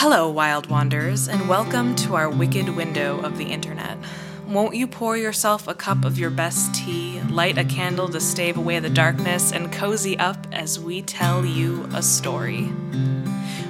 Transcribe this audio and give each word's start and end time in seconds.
Hello, 0.00 0.30
Wild 0.30 0.68
Wanderers, 0.68 1.26
and 1.26 1.48
welcome 1.48 1.96
to 1.96 2.14
our 2.14 2.30
wicked 2.30 2.68
window 2.68 3.18
of 3.18 3.36
the 3.36 3.46
internet. 3.46 3.98
Won't 4.46 4.76
you 4.76 4.86
pour 4.86 5.16
yourself 5.16 5.66
a 5.66 5.74
cup 5.74 6.04
of 6.04 6.20
your 6.20 6.30
best 6.30 6.72
tea, 6.72 7.20
light 7.22 7.58
a 7.58 7.64
candle 7.64 8.08
to 8.10 8.20
stave 8.20 8.56
away 8.56 8.78
the 8.78 8.90
darkness, 8.90 9.50
and 9.50 9.72
cozy 9.72 10.16
up 10.16 10.46
as 10.52 10.78
we 10.78 11.02
tell 11.02 11.44
you 11.44 11.88
a 11.92 12.00
story? 12.00 12.70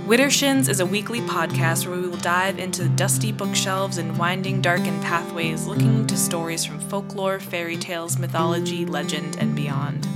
Widdershins 0.07 0.69
is 0.69 0.81
a 0.81 0.87
weekly 0.87 1.23
podcast 1.23 1.87
where 1.87 1.99
we 1.99 2.07
will 2.07 2.19
dive 2.19 2.59
into 2.59 2.91
dusty 2.91 3.33
bookshelves 3.33 3.97
and 3.97 4.19
winding, 4.19 4.61
darkened 4.61 5.01
pathways 5.01 5.65
looking 5.65 6.07
to 6.07 6.17
stories 6.19 6.63
from 6.63 6.79
folklore, 6.79 7.41
fairy 7.41 7.79
tales, 7.79 8.19
mythology, 8.19 8.85
legend, 8.85 9.39
and 9.41 9.57
beyond. 9.57 10.07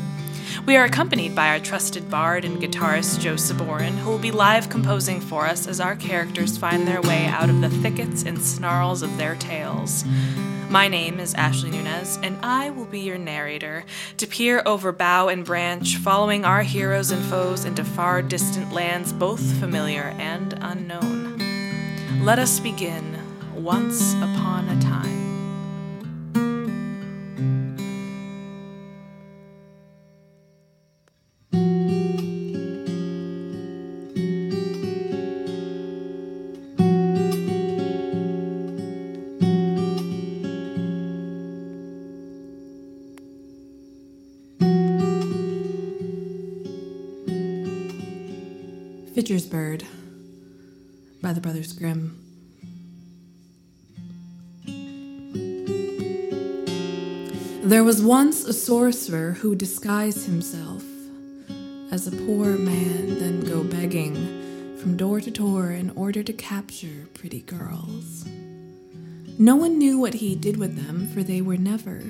We 0.65 0.77
are 0.77 0.85
accompanied 0.85 1.35
by 1.35 1.49
our 1.49 1.59
trusted 1.59 2.09
bard 2.09 2.45
and 2.45 2.63
guitarist 2.63 3.19
Joe 3.19 3.35
Saborin, 3.35 3.99
who 3.99 4.11
will 4.11 4.19
be 4.19 4.31
live 4.31 4.69
composing 4.69 5.21
for 5.21 5.45
us 5.45 5.67
as 5.67 5.81
our 5.81 5.97
characters 5.97 6.57
find 6.57 6.87
their 6.87 7.03
way 7.03 7.27
out 7.27 7.51
of 7.51 7.61
the 7.61 7.69
thickets 7.69 8.23
and 8.23 8.41
snarls 8.41 9.03
of 9.03 9.17
their 9.17 9.35
tales. 9.35 10.05
My 10.71 10.87
name 10.87 11.19
is 11.19 11.35
Ashley 11.35 11.73
Nunez, 11.73 12.17
and 12.23 12.39
I 12.45 12.71
will 12.71 12.85
be 12.85 13.01
your 13.01 13.19
narrator 13.19 13.85
to 14.19 14.27
peer 14.29 14.63
over 14.65 14.93
bough 14.93 15.27
and 15.27 15.45
branch, 15.45 15.97
following 15.97 16.45
our 16.45 16.63
heroes 16.63 17.11
and 17.11 17.25
foes 17.25 17.65
into 17.65 17.83
far 17.83 18.23
distant 18.23 18.73
lands, 18.73 19.13
both 19.13 19.43
familiar 19.59 20.15
and 20.19 20.55
unknown. 20.61 21.41
Let 22.23 22.39
us 22.39 22.61
begin 22.61 23.19
once 23.57 24.15
upon 24.15 24.69
a 24.69 24.81
time. 24.81 25.22
Fitcher's 49.33 49.49
Bird 49.49 49.85
by 51.23 51.33
the 51.33 51.41
Brothers 51.41 51.73
Grimm. 51.73 52.19
There 57.63 57.83
was 57.83 58.03
once 58.03 58.45
a 58.45 58.53
sorcerer 58.53 59.33
who 59.33 59.55
disguised 59.55 60.27
himself 60.27 60.85
as 61.91 62.07
a 62.07 62.11
poor 62.11 62.59
man, 62.59 63.19
then 63.21 63.41
go 63.41 63.65
begging 63.65 64.77
from 64.77 64.99
door 64.99 65.19
to 65.23 65.31
door 65.31 65.71
in 65.71 65.89
order 65.97 66.23
to 66.23 66.33
capture 66.35 67.09
pretty 67.15 67.41
girls. 67.41 68.27
No 69.39 69.57
one 69.57 69.79
knew 69.79 69.99
what 69.99 70.13
he 70.13 70.35
did 70.35 70.59
with 70.59 70.77
them, 70.77 71.09
for 71.09 71.23
they 71.23 71.41
were 71.41 71.57
never 71.57 72.03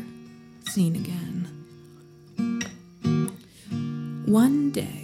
seen 0.67 0.97
again. 0.97 1.47
One 4.27 4.73
day, 4.73 5.02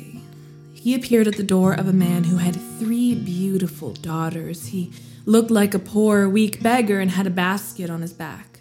he 0.88 0.94
appeared 0.94 1.28
at 1.28 1.36
the 1.36 1.42
door 1.42 1.74
of 1.74 1.86
a 1.86 1.92
man 1.92 2.24
who 2.24 2.38
had 2.38 2.56
three 2.78 3.14
beautiful 3.14 3.92
daughters. 3.92 4.68
He 4.68 4.90
looked 5.26 5.50
like 5.50 5.74
a 5.74 5.78
poor, 5.78 6.26
weak 6.26 6.62
beggar 6.62 6.98
and 6.98 7.10
had 7.10 7.26
a 7.26 7.30
basket 7.30 7.90
on 7.90 8.00
his 8.00 8.14
back, 8.14 8.60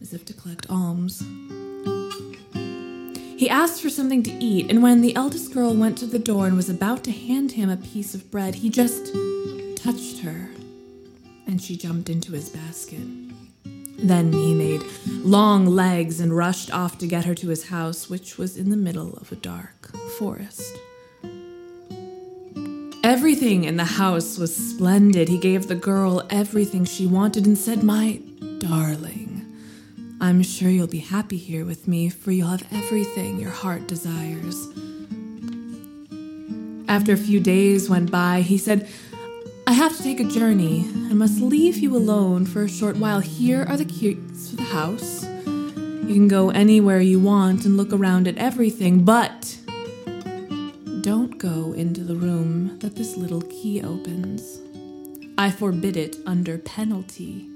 as 0.00 0.14
if 0.14 0.24
to 0.26 0.32
collect 0.32 0.70
alms. 0.70 1.24
He 3.36 3.50
asked 3.50 3.82
for 3.82 3.90
something 3.90 4.22
to 4.22 4.30
eat, 4.30 4.70
and 4.70 4.80
when 4.80 5.00
the 5.00 5.16
eldest 5.16 5.52
girl 5.52 5.74
went 5.74 5.98
to 5.98 6.06
the 6.06 6.20
door 6.20 6.46
and 6.46 6.54
was 6.54 6.70
about 6.70 7.02
to 7.02 7.10
hand 7.10 7.50
him 7.50 7.68
a 7.68 7.76
piece 7.76 8.14
of 8.14 8.30
bread, 8.30 8.54
he 8.54 8.70
just 8.70 9.06
touched 9.74 10.20
her, 10.20 10.50
and 11.48 11.60
she 11.60 11.76
jumped 11.76 12.08
into 12.08 12.30
his 12.30 12.48
basket. 12.48 13.08
Then 13.98 14.32
he 14.32 14.54
made 14.54 14.84
long 15.08 15.66
legs 15.66 16.20
and 16.20 16.36
rushed 16.36 16.72
off 16.72 16.96
to 16.98 17.08
get 17.08 17.24
her 17.24 17.34
to 17.34 17.48
his 17.48 17.70
house, 17.70 18.08
which 18.08 18.38
was 18.38 18.56
in 18.56 18.70
the 18.70 18.76
middle 18.76 19.14
of 19.14 19.32
a 19.32 19.36
dark 19.36 19.92
forest. 20.16 20.78
Everything 23.10 23.64
in 23.64 23.76
the 23.76 23.84
house 23.84 24.38
was 24.38 24.54
splendid. 24.54 25.28
He 25.28 25.36
gave 25.36 25.66
the 25.66 25.74
girl 25.74 26.24
everything 26.30 26.84
she 26.84 27.08
wanted 27.08 27.44
and 27.44 27.58
said, 27.58 27.82
My 27.82 28.20
darling, 28.58 29.52
I'm 30.20 30.44
sure 30.44 30.70
you'll 30.70 30.86
be 30.86 31.00
happy 31.00 31.36
here 31.36 31.64
with 31.64 31.88
me, 31.88 32.08
for 32.08 32.30
you'll 32.30 32.46
have 32.46 32.72
everything 32.72 33.40
your 33.40 33.50
heart 33.50 33.88
desires. 33.88 34.68
After 36.86 37.12
a 37.12 37.16
few 37.16 37.40
days 37.40 37.90
went 37.90 38.12
by, 38.12 38.42
he 38.42 38.56
said, 38.56 38.88
I 39.66 39.72
have 39.72 39.96
to 39.96 40.04
take 40.04 40.20
a 40.20 40.24
journey 40.24 40.82
and 40.82 41.18
must 41.18 41.40
leave 41.40 41.78
you 41.78 41.96
alone 41.96 42.46
for 42.46 42.62
a 42.62 42.68
short 42.68 42.96
while. 42.96 43.18
Here 43.18 43.64
are 43.64 43.76
the 43.76 43.86
keys 43.86 44.50
for 44.50 44.56
the 44.56 44.62
house. 44.62 45.24
You 45.24 46.14
can 46.14 46.28
go 46.28 46.50
anywhere 46.50 47.00
you 47.00 47.18
want 47.18 47.64
and 47.64 47.76
look 47.76 47.92
around 47.92 48.28
at 48.28 48.38
everything, 48.38 49.04
but 49.04 49.58
don't 51.02 51.38
go 51.38 51.72
into 51.72 52.04
the 52.04 52.14
room 52.14 52.78
that 52.80 52.94
this 52.94 53.16
little 53.16 53.40
key 53.42 53.82
opens. 53.82 54.60
I 55.38 55.50
forbid 55.50 55.96
it 55.96 56.16
under 56.26 56.58
penalty 56.58 57.48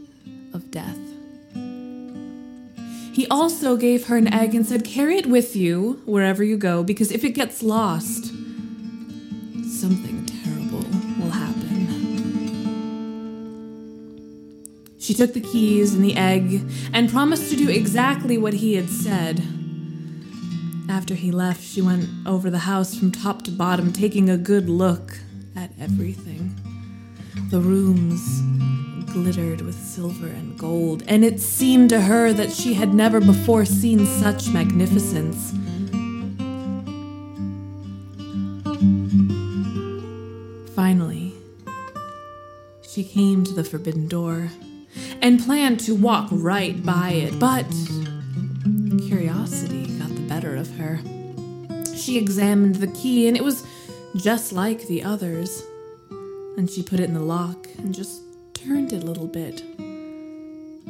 of 0.55 0.71
death. 0.71 0.99
He 3.12 3.27
also 3.31 3.77
gave 3.77 4.06
her 4.06 4.16
an 4.16 4.33
egg 4.33 4.54
and 4.54 4.66
said, 4.66 4.84
Carry 4.84 5.19
it 5.19 5.27
with 5.27 5.54
you 5.54 6.00
wherever 6.06 6.43
you 6.43 6.56
go, 6.56 6.83
because 6.83 7.12
if 7.12 7.22
it 7.22 7.31
gets 7.31 7.62
lost, 7.62 8.27
something 9.69 10.25
terrible 10.27 10.84
will 11.22 11.31
happen. 11.31 11.84
She 14.99 15.12
took 15.12 15.34
the 15.34 15.41
keys 15.41 15.93
and 15.94 16.03
the 16.03 16.16
egg 16.16 16.62
and 16.94 17.10
promised 17.10 17.50
to 17.50 17.56
do 17.56 17.69
exactly 17.69 18.38
what 18.38 18.54
he 18.54 18.75
had 18.75 18.88
said. 18.88 19.43
After 20.89 21.15
he 21.15 21.33
left, 21.33 21.62
she 21.62 21.81
went 21.81 22.09
over 22.27 22.50
the 22.50 22.59
house 22.59 22.95
from 22.97 23.11
top 23.11 23.43
to 23.43 23.50
bottom, 23.50 23.93
taking 23.93 24.28
a 24.28 24.37
good 24.37 24.69
look 24.69 25.19
at 25.56 25.71
everything. 25.81 26.55
The 27.50 27.61
rooms 27.61 28.43
glittered 29.12 29.62
with 29.62 29.77
silver 29.77 30.27
and 30.27 30.59
gold, 30.59 31.03
and 31.06 31.25
it 31.25 31.41
seemed 31.41 31.89
to 31.91 32.00
her 32.00 32.33
that 32.33 32.53
she 32.53 32.75
had 32.75 32.93
never 32.93 33.21
before 33.21 33.65
seen 33.65 34.05
such 34.05 34.49
magnificence. 34.49 35.53
Finally, 40.75 41.33
she 42.83 43.05
came 43.05 43.45
to 43.45 43.55
the 43.55 43.65
forbidden 43.65 44.06
door 44.06 44.51
and 45.22 45.43
planned 45.43 45.81
to 45.81 45.95
walk 45.95 46.28
right 46.31 46.84
by 46.84 47.11
it, 47.11 47.39
but 47.39 47.66
curiosity 49.06 49.84
better 50.34 50.56
of 50.56 50.69
her. 50.78 50.99
She 51.95 52.19
examined 52.19 52.77
the 52.77 52.89
key, 52.89 53.28
and 53.28 53.37
it 53.37 53.45
was 53.45 53.65
just 54.17 54.53
like 54.53 54.89
the 54.89 55.05
others. 55.05 55.62
And 56.56 56.69
she 56.69 56.83
put 56.83 56.99
it 56.99 57.05
in 57.05 57.15
the 57.15 57.21
lock 57.21 57.69
and 57.78 57.95
just 57.95 58.21
turned 58.53 58.93
it 58.93 59.05
a 59.05 59.06
little 59.06 59.28
bit. 59.28 59.62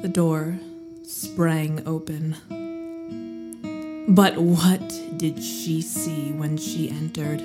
The 0.00 0.08
door 0.08 0.58
sprang 1.02 1.86
open. 1.86 2.36
But 4.08 4.38
what 4.38 4.88
did 5.18 5.42
she 5.42 5.82
see 5.82 6.32
when 6.32 6.56
she 6.56 6.88
entered? 6.88 7.42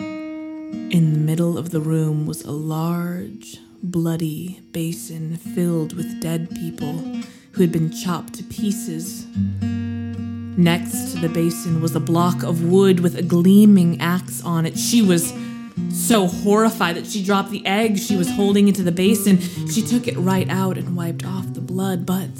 In 0.00 1.12
the 1.12 1.20
middle 1.20 1.56
of 1.56 1.70
the 1.70 1.80
room 1.80 2.26
was 2.26 2.42
a 2.42 2.50
large, 2.50 3.58
bloody 3.80 4.60
basin 4.72 5.36
filled 5.36 5.92
with 5.92 6.20
dead 6.20 6.50
people 6.50 6.94
who 7.52 7.62
had 7.62 7.70
been 7.70 7.92
chopped 7.92 8.34
to 8.34 8.42
pieces. 8.42 9.24
Next 10.56 11.12
to 11.12 11.18
the 11.18 11.28
basin 11.28 11.82
was 11.82 11.94
a 11.94 12.00
block 12.00 12.42
of 12.42 12.64
wood 12.64 13.00
with 13.00 13.14
a 13.14 13.22
gleaming 13.22 14.00
axe 14.00 14.42
on 14.42 14.64
it. 14.64 14.78
She 14.78 15.02
was 15.02 15.34
so 15.90 16.26
horrified 16.26 16.96
that 16.96 17.06
she 17.06 17.22
dropped 17.22 17.50
the 17.50 17.64
egg 17.66 17.98
she 17.98 18.16
was 18.16 18.30
holding 18.30 18.66
into 18.66 18.82
the 18.82 18.92
basin. 18.92 19.38
She 19.68 19.82
took 19.82 20.08
it 20.08 20.16
right 20.16 20.48
out 20.48 20.78
and 20.78 20.96
wiped 20.96 21.26
off 21.26 21.52
the 21.52 21.60
blood, 21.60 22.06
but 22.06 22.34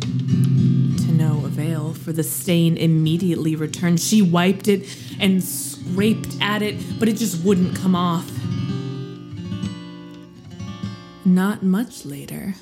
to 0.00 1.12
no 1.12 1.44
avail, 1.44 1.92
for 1.92 2.12
the 2.12 2.22
stain 2.22 2.76
immediately 2.76 3.56
returned. 3.56 3.98
She 4.00 4.22
wiped 4.22 4.68
it 4.68 4.86
and 5.18 5.42
scraped 5.42 6.36
at 6.40 6.62
it, 6.62 7.00
but 7.00 7.08
it 7.08 7.16
just 7.16 7.44
wouldn't 7.44 7.74
come 7.76 7.96
off. 7.96 8.30
Not 11.24 11.64
much 11.64 12.04
later, 12.04 12.54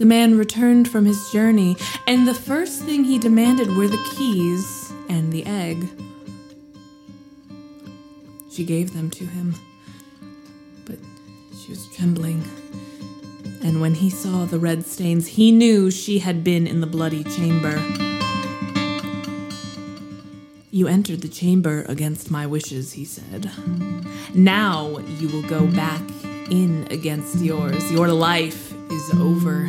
the 0.00 0.06
man 0.06 0.38
returned 0.38 0.88
from 0.88 1.04
his 1.04 1.30
journey, 1.30 1.76
and 2.06 2.26
the 2.26 2.34
first 2.34 2.82
thing 2.82 3.04
he 3.04 3.18
demanded 3.18 3.76
were 3.76 3.86
the 3.86 4.02
keys 4.16 4.90
and 5.10 5.30
the 5.30 5.44
egg. 5.44 5.86
She 8.50 8.64
gave 8.64 8.94
them 8.94 9.10
to 9.10 9.26
him, 9.26 9.54
but 10.86 10.96
she 11.54 11.72
was 11.72 11.86
trembling. 11.94 12.42
And 13.62 13.82
when 13.82 13.92
he 13.92 14.08
saw 14.08 14.46
the 14.46 14.58
red 14.58 14.86
stains, 14.86 15.26
he 15.26 15.52
knew 15.52 15.90
she 15.90 16.20
had 16.20 16.42
been 16.42 16.66
in 16.66 16.80
the 16.80 16.86
bloody 16.86 17.22
chamber. 17.22 17.78
You 20.70 20.88
entered 20.88 21.20
the 21.20 21.28
chamber 21.28 21.84
against 21.88 22.30
my 22.30 22.46
wishes, 22.46 22.94
he 22.94 23.04
said. 23.04 23.50
Now 24.32 25.00
you 25.18 25.28
will 25.28 25.46
go 25.46 25.66
back 25.66 26.00
in 26.50 26.88
against 26.90 27.36
yours. 27.36 27.92
Your 27.92 28.08
life 28.08 28.72
is 28.90 29.10
over. 29.20 29.68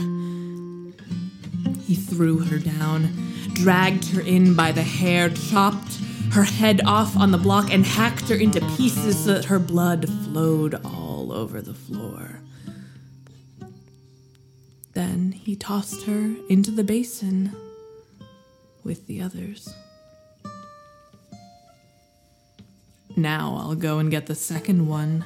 He 1.91 1.97
threw 1.97 2.37
her 2.37 2.57
down, 2.57 3.11
dragged 3.51 4.11
her 4.11 4.21
in 4.21 4.55
by 4.55 4.71
the 4.71 4.81
hair, 4.81 5.29
chopped 5.29 5.95
her 6.31 6.43
head 6.43 6.79
off 6.85 7.17
on 7.17 7.31
the 7.31 7.37
block, 7.37 7.69
and 7.69 7.85
hacked 7.85 8.29
her 8.29 8.35
into 8.35 8.61
pieces 8.77 9.25
so 9.25 9.33
that 9.33 9.43
her 9.43 9.59
blood 9.59 10.07
flowed 10.23 10.79
all 10.85 11.33
over 11.33 11.61
the 11.61 11.73
floor. 11.73 12.39
Then 14.93 15.33
he 15.33 15.53
tossed 15.57 16.03
her 16.03 16.33
into 16.47 16.71
the 16.71 16.85
basin 16.85 17.53
with 18.85 19.07
the 19.07 19.21
others. 19.21 19.73
Now 23.17 23.57
I'll 23.59 23.75
go 23.75 23.99
and 23.99 24.09
get 24.09 24.27
the 24.27 24.35
second 24.35 24.87
one, 24.87 25.25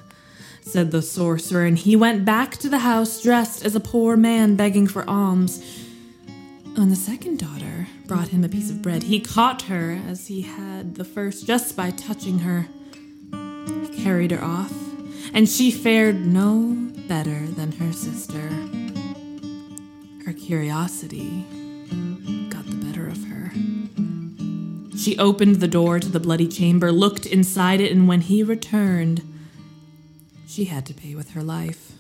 said 0.64 0.90
the 0.90 1.04
sorcerer, 1.04 1.66
and 1.66 1.78
he 1.78 1.96
went 1.96 2.26
back 2.26 2.58
to 2.58 2.70
the 2.70 2.80
house 2.80 3.22
dressed 3.22 3.64
as 3.64 3.76
a 3.76 3.80
poor 3.80 4.18
man 4.18 4.56
begging 4.56 4.88
for 4.88 5.08
alms. 5.08 5.62
When 6.76 6.90
the 6.90 6.98
second 6.98 7.40
daughter 7.40 7.88
brought 8.06 8.28
him 8.28 8.44
a 8.44 8.50
piece 8.50 8.70
of 8.70 8.82
bread, 8.82 9.04
he 9.04 9.22
caught 9.22 9.62
her 9.64 9.98
as 10.10 10.28
he 10.28 10.42
had 10.42 10.96
the 10.96 11.06
first 11.06 11.48
just 11.48 11.78
by 11.78 11.92
touching 11.92 12.40
her. 12.40 12.68
He 13.32 14.04
carried 14.04 14.32
her 14.32 14.44
off, 14.44 14.74
and 15.34 15.48
she 15.48 15.72
fared 15.72 16.26
no 16.26 16.76
better 17.08 17.48
than 17.48 17.72
her 17.72 17.94
sister. 17.94 18.50
Her 20.26 20.34
curiosity 20.34 21.46
got 22.50 22.66
the 22.66 22.86
better 22.86 23.08
of 23.08 23.24
her. 23.24 23.52
She 24.98 25.18
opened 25.18 25.62
the 25.62 25.70
door 25.70 26.02
to 26.02 26.10
the 26.10 26.20
bloody 26.20 26.48
chamber, 26.48 26.92
looked 26.92 27.26
inside 27.26 27.80
it, 27.80 27.94
and 27.94 28.06
when 28.06 28.20
he 28.20 28.44
returned, 28.44 29.22
she 30.46 30.66
had 30.66 30.86
to 30.88 30.94
pay 30.94 31.16
with 31.16 31.32
her 31.32 31.42
life. 31.42 31.94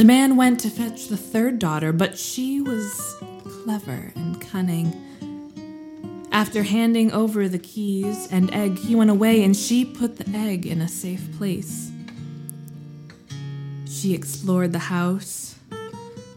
The 0.00 0.06
man 0.06 0.36
went 0.36 0.60
to 0.60 0.70
fetch 0.70 1.08
the 1.08 1.16
third 1.18 1.58
daughter, 1.58 1.92
but 1.92 2.18
she 2.18 2.62
was 2.62 3.16
clever 3.44 4.12
and 4.16 4.40
cunning. 4.40 6.26
After 6.32 6.62
handing 6.62 7.12
over 7.12 7.50
the 7.50 7.58
keys 7.58 8.26
and 8.32 8.50
egg, 8.54 8.78
he 8.78 8.94
went 8.94 9.10
away 9.10 9.44
and 9.44 9.54
she 9.54 9.84
put 9.84 10.16
the 10.16 10.26
egg 10.34 10.64
in 10.64 10.80
a 10.80 10.88
safe 10.88 11.30
place. 11.36 11.92
She 13.86 14.14
explored 14.14 14.72
the 14.72 14.78
house 14.78 15.56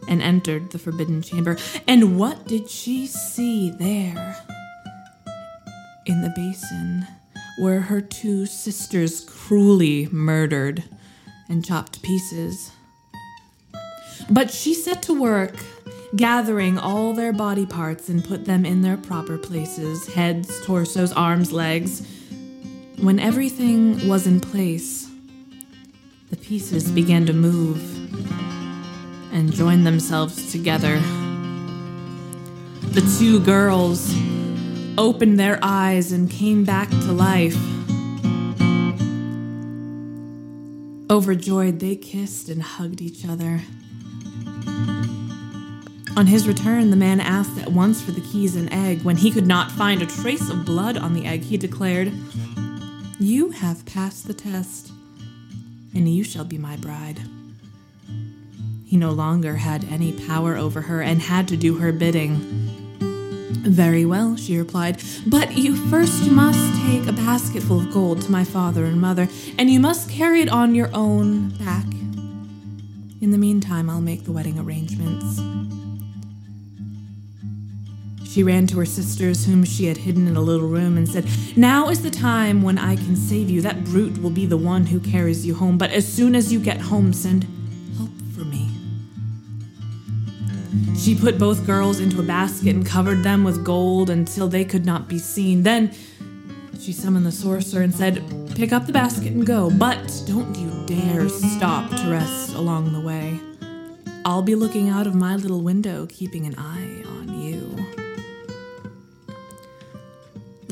and 0.10 0.22
entered 0.22 0.72
the 0.72 0.78
forbidden 0.78 1.22
chamber. 1.22 1.56
And 1.88 2.20
what 2.20 2.46
did 2.46 2.70
she 2.70 3.08
see 3.08 3.70
there? 3.70 4.44
In 6.06 6.22
the 6.22 6.34
basin 6.36 7.08
were 7.58 7.80
her 7.80 8.02
two 8.02 8.46
sisters 8.46 9.22
cruelly 9.22 10.10
murdered 10.12 10.84
and 11.48 11.64
chopped 11.64 11.94
to 11.94 12.00
pieces. 12.02 12.72
But 14.30 14.52
she 14.52 14.74
set 14.74 15.02
to 15.04 15.14
work, 15.14 15.56
gathering 16.16 16.78
all 16.78 17.14
their 17.14 17.34
body 17.34 17.66
parts 17.66 18.10
and 18.10 18.24
put 18.24 18.46
them 18.46 18.66
in 18.66 18.82
their 18.82 18.98
proper 18.98 19.38
places 19.38 20.14
heads, 20.14 20.66
torsos, 20.66 21.12
arms, 21.14 21.52
legs. 21.52 22.08
When 23.00 23.20
everything 23.20 24.08
was 24.08 24.28
in 24.28 24.40
place, 24.40 25.10
the 26.30 26.38
pieces 26.38 26.90
began 26.90 27.26
to 27.26 27.34
move 27.34 27.82
and 29.34 29.52
join 29.52 29.84
themselves 29.84 30.52
together. 30.52 31.00
The 32.92 33.02
two 33.18 33.40
girls 33.40 34.16
opened 34.98 35.40
their 35.40 35.60
eyes 35.62 36.12
and 36.12 36.30
came 36.30 36.64
back 36.64 36.90
to 36.90 37.12
life. 37.12 37.58
Overjoyed, 41.10 41.80
they 41.80 41.96
kissed 41.96 42.50
and 42.50 42.62
hugged 42.62 43.02
each 43.02 43.26
other. 43.28 43.62
On 46.16 46.28
his 46.28 46.48
return, 46.48 46.92
the 46.92 46.96
man 46.96 47.20
asked 47.20 47.58
at 47.58 47.72
once 47.72 48.02
for 48.02 48.12
the 48.12 48.22
keys 48.22 48.56
and 48.56 48.72
egg. 48.72 49.02
When 49.02 49.18
he 49.18 49.32
could 49.32 49.48
not 49.48 49.72
find 49.72 50.00
a 50.02 50.06
trace 50.06 50.48
of 50.48 50.64
blood 50.64 50.96
on 50.96 51.14
the 51.14 51.26
egg, 51.26 51.42
he 51.42 51.58
declared, 51.58 52.14
You 53.20 53.50
have 53.50 53.84
passed 53.88 54.28
the 54.28 54.34
test, 54.36 54.92
and 55.96 56.08
you 56.08 56.24
shall 56.24 56.46
be 56.46 56.60
my 56.60 56.78
bride. 56.78 57.20
He 58.86 58.96
no 58.96 59.10
longer 59.10 59.56
had 59.56 59.86
any 59.86 60.12
power 60.12 60.56
over 60.56 60.82
her 60.82 61.02
and 61.02 61.20
had 61.20 61.48
to 61.48 61.58
do 61.58 61.78
her 61.78 61.92
bidding. 61.92 62.38
Very 63.64 64.06
well, 64.06 64.36
she 64.36 64.56
replied, 64.56 65.02
but 65.26 65.58
you 65.58 65.76
first 65.90 66.30
must 66.30 66.80
take 66.86 67.08
a 67.08 67.14
basketful 67.14 67.80
of 67.80 67.92
gold 67.92 68.22
to 68.22 68.32
my 68.32 68.44
father 68.44 68.86
and 68.86 69.02
mother, 69.02 69.28
and 69.58 69.72
you 69.72 69.80
must 69.80 70.12
carry 70.12 70.42
it 70.42 70.50
on 70.50 70.76
your 70.76 70.92
own 70.94 71.50
back. 71.58 71.86
In 73.20 73.32
the 73.32 73.38
meantime, 73.40 73.90
I'll 73.90 74.02
make 74.02 74.26
the 74.26 74.32
wedding 74.32 74.60
arrangements. 74.60 75.63
She 78.34 78.42
ran 78.42 78.66
to 78.68 78.80
her 78.80 78.86
sisters, 78.86 79.46
whom 79.46 79.64
she 79.64 79.86
had 79.86 79.96
hidden 79.98 80.28
in 80.28 80.36
a 80.36 80.42
little 80.42 80.68
room, 80.68 80.98
and 80.98 81.08
said, 81.08 81.28
Now 81.56 81.90
is 81.90 82.02
the 82.02 82.10
time 82.10 82.64
when 82.64 82.80
I 82.80 82.96
can 82.96 83.16
save 83.16 83.48
you. 83.48 83.62
That 83.62 83.84
brute 83.84 84.24
will 84.24 84.32
be 84.32 84.48
the 84.48 84.58
one 84.58 84.88
who 84.88 85.00
carries 85.00 85.46
you 85.46 85.54
home, 85.54 85.78
but 85.78 85.92
as 85.92 86.12
soon 86.12 86.34
as 86.34 86.52
you 86.52 86.60
get 86.60 86.82
home, 86.82 87.14
send 87.14 87.46
help 87.96 88.10
for 88.34 88.44
me. 88.44 88.72
She 90.98 91.14
put 91.14 91.38
both 91.38 91.64
girls 91.68 92.00
into 92.00 92.20
a 92.20 92.24
basket 92.24 92.76
and 92.76 92.84
covered 92.84 93.22
them 93.22 93.44
with 93.44 93.64
gold 93.64 94.10
until 94.10 94.48
they 94.48 94.66
could 94.66 94.84
not 94.84 95.08
be 95.08 95.20
seen. 95.20 95.62
Then 95.62 95.94
she 96.80 96.92
summoned 96.92 97.28
the 97.28 97.32
sorcerer 97.32 97.84
and 97.84 97.94
said, 97.94 98.24
Pick 98.56 98.74
up 98.74 98.88
the 98.88 98.94
basket 98.94 99.34
and 99.34 99.46
go, 99.46 99.70
but 99.70 100.24
don't 100.26 100.58
you 100.58 100.72
dare 100.88 101.30
stop 101.30 101.88
to 101.92 102.10
rest 102.10 102.56
along 102.56 102.94
the 102.94 103.02
way. 103.02 103.40
I'll 104.26 104.42
be 104.42 104.56
looking 104.56 104.90
out 104.90 105.06
of 105.06 105.14
my 105.14 105.36
little 105.36 105.62
window, 105.62 106.08
keeping 106.08 106.48
an 106.48 106.56
eye 106.58 107.03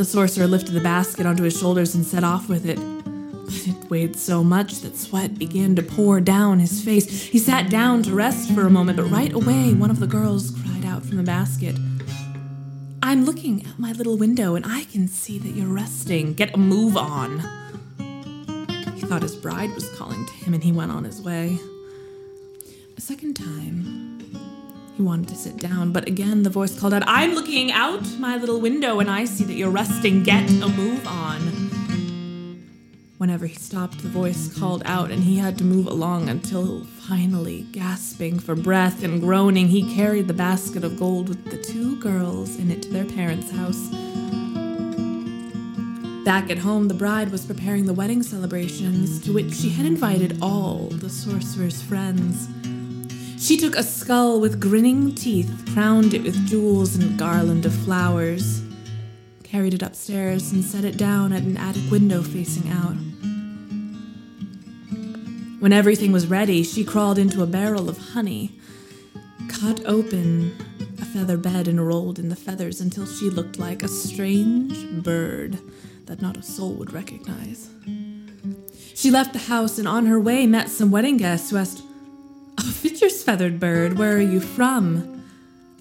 The 0.01 0.06
sorcerer 0.06 0.48
lifted 0.48 0.71
the 0.71 0.81
basket 0.81 1.27
onto 1.27 1.44
his 1.44 1.59
shoulders 1.59 1.94
and 1.94 2.03
set 2.03 2.24
off 2.24 2.50
with 2.50 2.65
it. 2.65 2.77
But 3.45 3.68
it 3.68 3.89
weighed 3.92 4.15
so 4.15 4.44
much 4.44 4.80
that 4.80 4.98
sweat 4.98 5.38
began 5.38 5.75
to 5.75 5.83
pour 5.83 6.19
down 6.19 6.57
his 6.57 6.83
face. 6.83 7.25
He 7.25 7.38
sat 7.38 7.69
down 7.69 8.01
to 8.03 8.15
rest 8.15 8.51
for 8.51 8.65
a 8.65 8.69
moment, 8.71 8.98
but 8.98 9.12
right 9.12 9.31
away 9.31 9.75
one 9.75 9.92
of 9.92 10.00
the 10.00 10.07
girls 10.07 10.57
cried 10.59 10.86
out 10.86 11.06
from 11.06 11.18
the 11.18 11.24
basket. 11.24 11.75
I'm 13.03 13.25
looking 13.25 13.63
out 13.68 13.77
my 13.77 13.92
little 13.92 14.18
window 14.18 14.56
and 14.56 14.65
I 14.65 14.86
can 14.86 15.07
see 15.07 15.38
that 15.38 15.50
you're 15.50 15.71
resting. 15.71 16.33
Get 16.33 16.56
a 16.56 16.57
move 16.57 16.97
on. 16.97 17.37
He 18.95 19.02
thought 19.02 19.21
his 19.21 19.35
bride 19.35 19.71
was 19.76 19.87
calling 19.99 20.26
to 20.26 20.33
him 20.33 20.56
and 20.56 20.64
he 20.64 20.71
went 20.71 20.92
on 20.92 21.04
his 21.04 21.21
way. 21.21 21.59
A 22.97 23.02
second 23.02 23.35
time, 23.35 24.20
wanted 25.02 25.28
to 25.30 25.36
sit 25.36 25.58
down, 25.58 25.92
but 25.92 26.08
again 26.08 26.44
the 26.44 26.50
voice 26.50 26.80
called 26.80 26.94
out, 26.94 27.04
I'm 27.08 27.36
looking 27.36 27.72
out 27.72 28.04
my 28.20 28.38
little 28.38 28.62
window 28.62 29.00
and 29.00 29.10
I 29.10 29.26
see 29.26 29.44
that 29.44 29.54
you're 29.54 29.70
resting. 29.70 30.24
Get 30.24 30.50
a 30.50 30.68
move 30.70 31.06
on. 31.08 31.72
Whenever 33.22 33.46
he 33.46 33.54
stopped, 33.54 34.02
the 34.02 34.10
voice 34.10 34.52
called 34.58 34.81
out, 34.84 35.12
and 35.12 35.24
he 35.24 35.38
had 35.38 35.56
to 35.60 35.64
move 35.64 35.86
along 35.86 36.28
until 36.28 36.84
finally, 37.08 37.68
gasping 37.72 38.40
for 38.40 38.56
breath 38.56 39.04
and 39.04 39.22
groaning, 39.22 39.68
he 39.68 39.94
carried 39.94 40.28
the 40.28 40.34
basket 40.34 40.84
of 40.84 40.98
gold 40.98 41.30
with 41.30 41.46
the 41.52 41.62
two 41.62 42.00
girls 42.00 42.58
in 42.58 42.72
it 42.72 42.81
to 42.81 42.90
their 42.90 43.06
parents' 43.06 43.52
house. 43.52 43.90
Back 46.26 46.50
at 46.50 46.58
home, 46.58 46.88
the 46.88 46.96
bride 46.96 47.31
was 47.31 47.46
preparing 47.46 47.86
the 47.86 47.94
wedding 47.94 48.24
celebrations 48.24 49.20
to 49.20 49.31
which 49.31 49.54
she 49.54 49.70
had 49.70 49.86
invited 49.86 50.40
all 50.42 50.88
the 50.90 51.10
sorcerer's 51.10 51.80
friends. 51.80 52.48
She 53.42 53.57
took 53.57 53.76
a 53.76 53.81
skull 53.81 54.40
with 54.40 54.62
grinning 54.62 55.16
teeth, 55.16 55.52
crowned 55.74 56.14
it 56.14 56.21
with 56.21 56.48
jewels 56.48 56.95
and 56.95 57.04
a 57.04 57.18
garland 57.18 57.66
of 57.66 57.74
flowers, 57.74 58.62
carried 59.44 59.74
it 59.74 59.81
upstairs, 59.81 60.52
and 60.52 60.64
set 60.64 60.86
it 60.86 60.95
down 60.95 61.33
at 61.33 61.42
an 61.42 61.57
attic 61.57 61.90
window 61.90 62.21
facing 62.21 62.69
out. 62.69 62.95
When 65.60 65.74
everything 65.74 66.12
was 66.12 66.28
ready, 66.28 66.62
she 66.62 66.86
crawled 66.86 67.18
into 67.18 67.42
a 67.42 67.48
barrel 67.48 67.90
of 67.90 67.98
honey, 67.98 68.60
cut 69.48 69.83
open 69.88 70.56
a 71.02 71.06
feather 71.06 71.36
bed, 71.36 71.68
and 71.68 71.86
rolled 71.86 72.19
in 72.19 72.30
the 72.30 72.36
feathers 72.36 72.80
until 72.80 73.07
she 73.07 73.31
looked 73.31 73.57
like 73.57 73.81
a 73.81 73.88
strange 73.88 75.04
bird 75.04 75.57
that 76.06 76.21
not 76.21 76.38
a 76.38 76.44
soul 76.44 76.76
would 76.76 76.94
recognize. 76.94 77.71
She 78.94 79.10
left 79.10 79.33
the 79.33 79.40
house 79.40 79.80
and 79.80 79.88
on 79.88 80.06
her 80.06 80.19
way 80.19 80.45
met 80.45 80.69
some 80.69 80.92
wedding 80.92 81.18
guests 81.18 81.50
who 81.50 81.57
asked, 81.57 81.81
Fitcher's 82.61 83.23
feathered 83.23 83.59
bird, 83.59 83.97
where 83.97 84.15
are 84.18 84.21
you 84.21 84.39
from? 84.39 85.23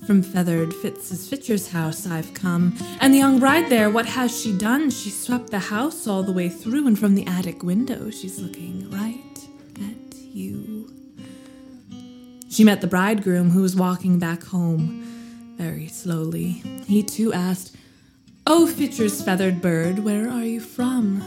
From 0.07 0.23
feathered 0.23 0.73
Fitz's 0.75 1.29
Fitcher's 1.29 1.71
house 1.73 2.07
I've 2.07 2.33
come. 2.35 2.77
And 3.01 3.13
the 3.13 3.19
young 3.19 3.39
bride 3.39 3.69
there, 3.69 3.91
what 3.91 4.07
has 4.07 4.39
she 4.41 4.57
done? 4.57 4.91
She 4.91 5.11
swept 5.11 5.51
the 5.51 5.59
house 5.59 6.07
all 6.07 6.23
the 6.23 6.33
way 6.33 6.49
through, 6.49 6.87
and 6.87 6.99
from 6.99 7.15
the 7.15 7.27
attic 7.27 7.63
window 7.63 8.11
she's 8.11 8.41
looking 8.41 8.91
right 8.91 9.39
at 9.77 10.17
you. 10.17 10.91
She 12.49 12.65
met 12.65 12.81
the 12.81 12.87
bridegroom 12.87 13.51
who 13.51 13.63
was 13.63 13.77
walking 13.77 14.19
back 14.19 14.43
home. 14.45 15.07
very 15.57 15.89
slowly. 15.89 16.63
He 16.87 17.03
too 17.03 17.35
asked, 17.35 17.77
Oh, 18.53 18.67
Fitcher's 18.67 19.23
feathered 19.23 19.63
bird, 19.63 20.01
where 20.01 20.29
are 20.29 20.43
you 20.43 20.59
from? 20.59 21.21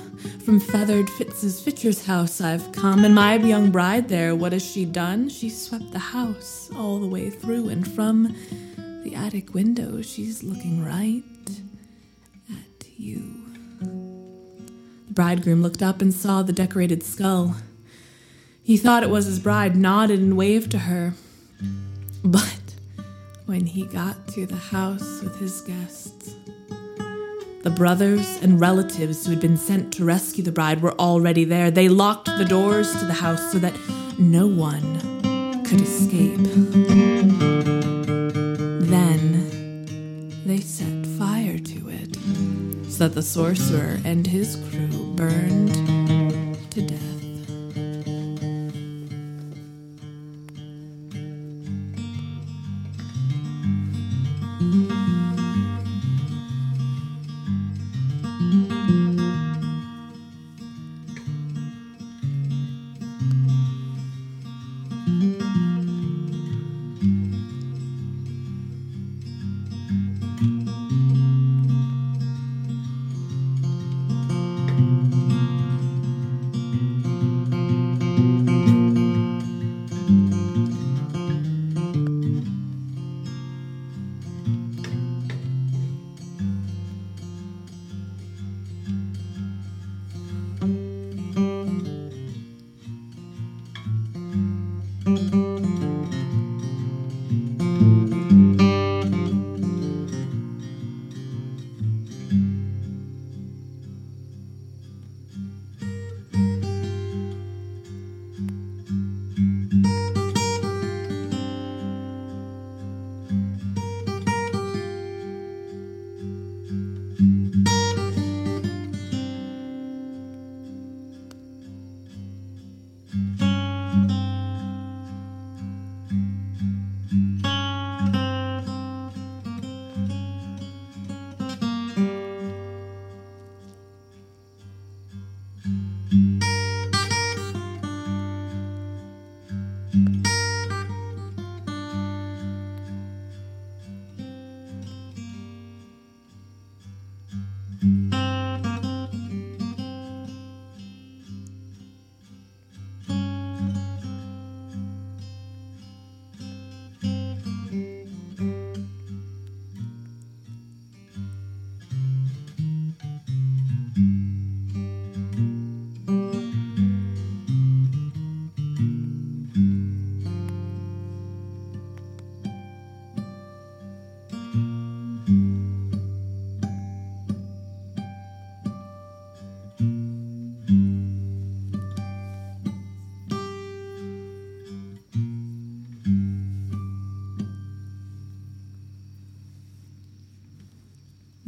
From 0.44 0.60
feathered 0.60 1.10
Fitz's 1.10 1.64
Fitcher's 1.64 2.06
house 2.06 2.42
I've 2.42 2.74
come, 2.74 3.06
and 3.06 3.16
my 3.16 3.36
young 3.36 3.72
bride 3.72 4.10
there, 4.10 4.36
what 4.36 4.52
has 4.52 4.62
she 4.62 4.84
done? 4.84 5.30
She 5.30 5.50
swept 5.50 5.94
the 5.94 6.00
house 6.00 6.70
all 6.76 7.00
the 7.00 7.08
way 7.08 7.30
through, 7.30 7.70
and 7.70 7.90
from 7.90 8.36
the 9.06 9.16
attic 9.16 9.54
window 9.54 10.02
she's 10.02 10.44
looking 10.44 10.84
right 10.84 11.24
at 12.52 12.90
you. 12.98 13.46
The 15.08 15.14
bridegroom 15.14 15.62
looked 15.62 15.82
up 15.82 16.02
and 16.02 16.14
saw 16.14 16.44
the 16.44 16.52
decorated 16.52 17.04
skull. 17.04 17.56
He 18.62 18.76
thought 18.76 19.02
it 19.02 19.10
was 19.10 19.28
his 19.28 19.40
bride, 19.40 19.78
nodded 19.78 20.20
and 20.20 20.36
waved 20.36 20.72
to 20.72 20.80
her. 20.80 21.14
But 22.22 22.76
when 23.46 23.68
he 23.68 23.86
got 23.86 24.28
to 24.34 24.46
the 24.46 24.58
house 24.58 25.22
with 25.22 25.40
his 25.40 25.62
guests, 25.62 26.36
the 27.64 27.70
brothers 27.70 28.28
and 28.42 28.60
relatives 28.60 29.26
who 29.26 29.32
had 29.32 29.40
been 29.40 29.56
sent 29.56 29.94
to 29.94 30.04
rescue 30.04 30.44
the 30.44 30.52
bride 30.52 30.82
were 30.82 30.92
already 31.00 31.46
there. 31.46 31.72
They 31.72 31.88
locked 31.88 32.26
the 32.26 32.44
doors 32.44 32.92
to 32.92 33.06
the 33.06 33.14
house 33.14 33.54
so 33.54 33.60
that 33.60 33.74
no 34.20 34.48
one 34.48 35.64
could 35.64 35.80
escape. 35.80 36.40
Then 38.90 39.86
they 40.46 40.60
set 40.60 41.06
fire 41.18 41.58
to 41.58 41.90
it 41.90 42.18
so 42.92 43.08
that 43.08 43.16
the 43.16 43.22
sorcerer 43.22 43.98
and 44.04 44.28
his 44.28 44.58
crew 44.70 45.14
burned 45.16 45.83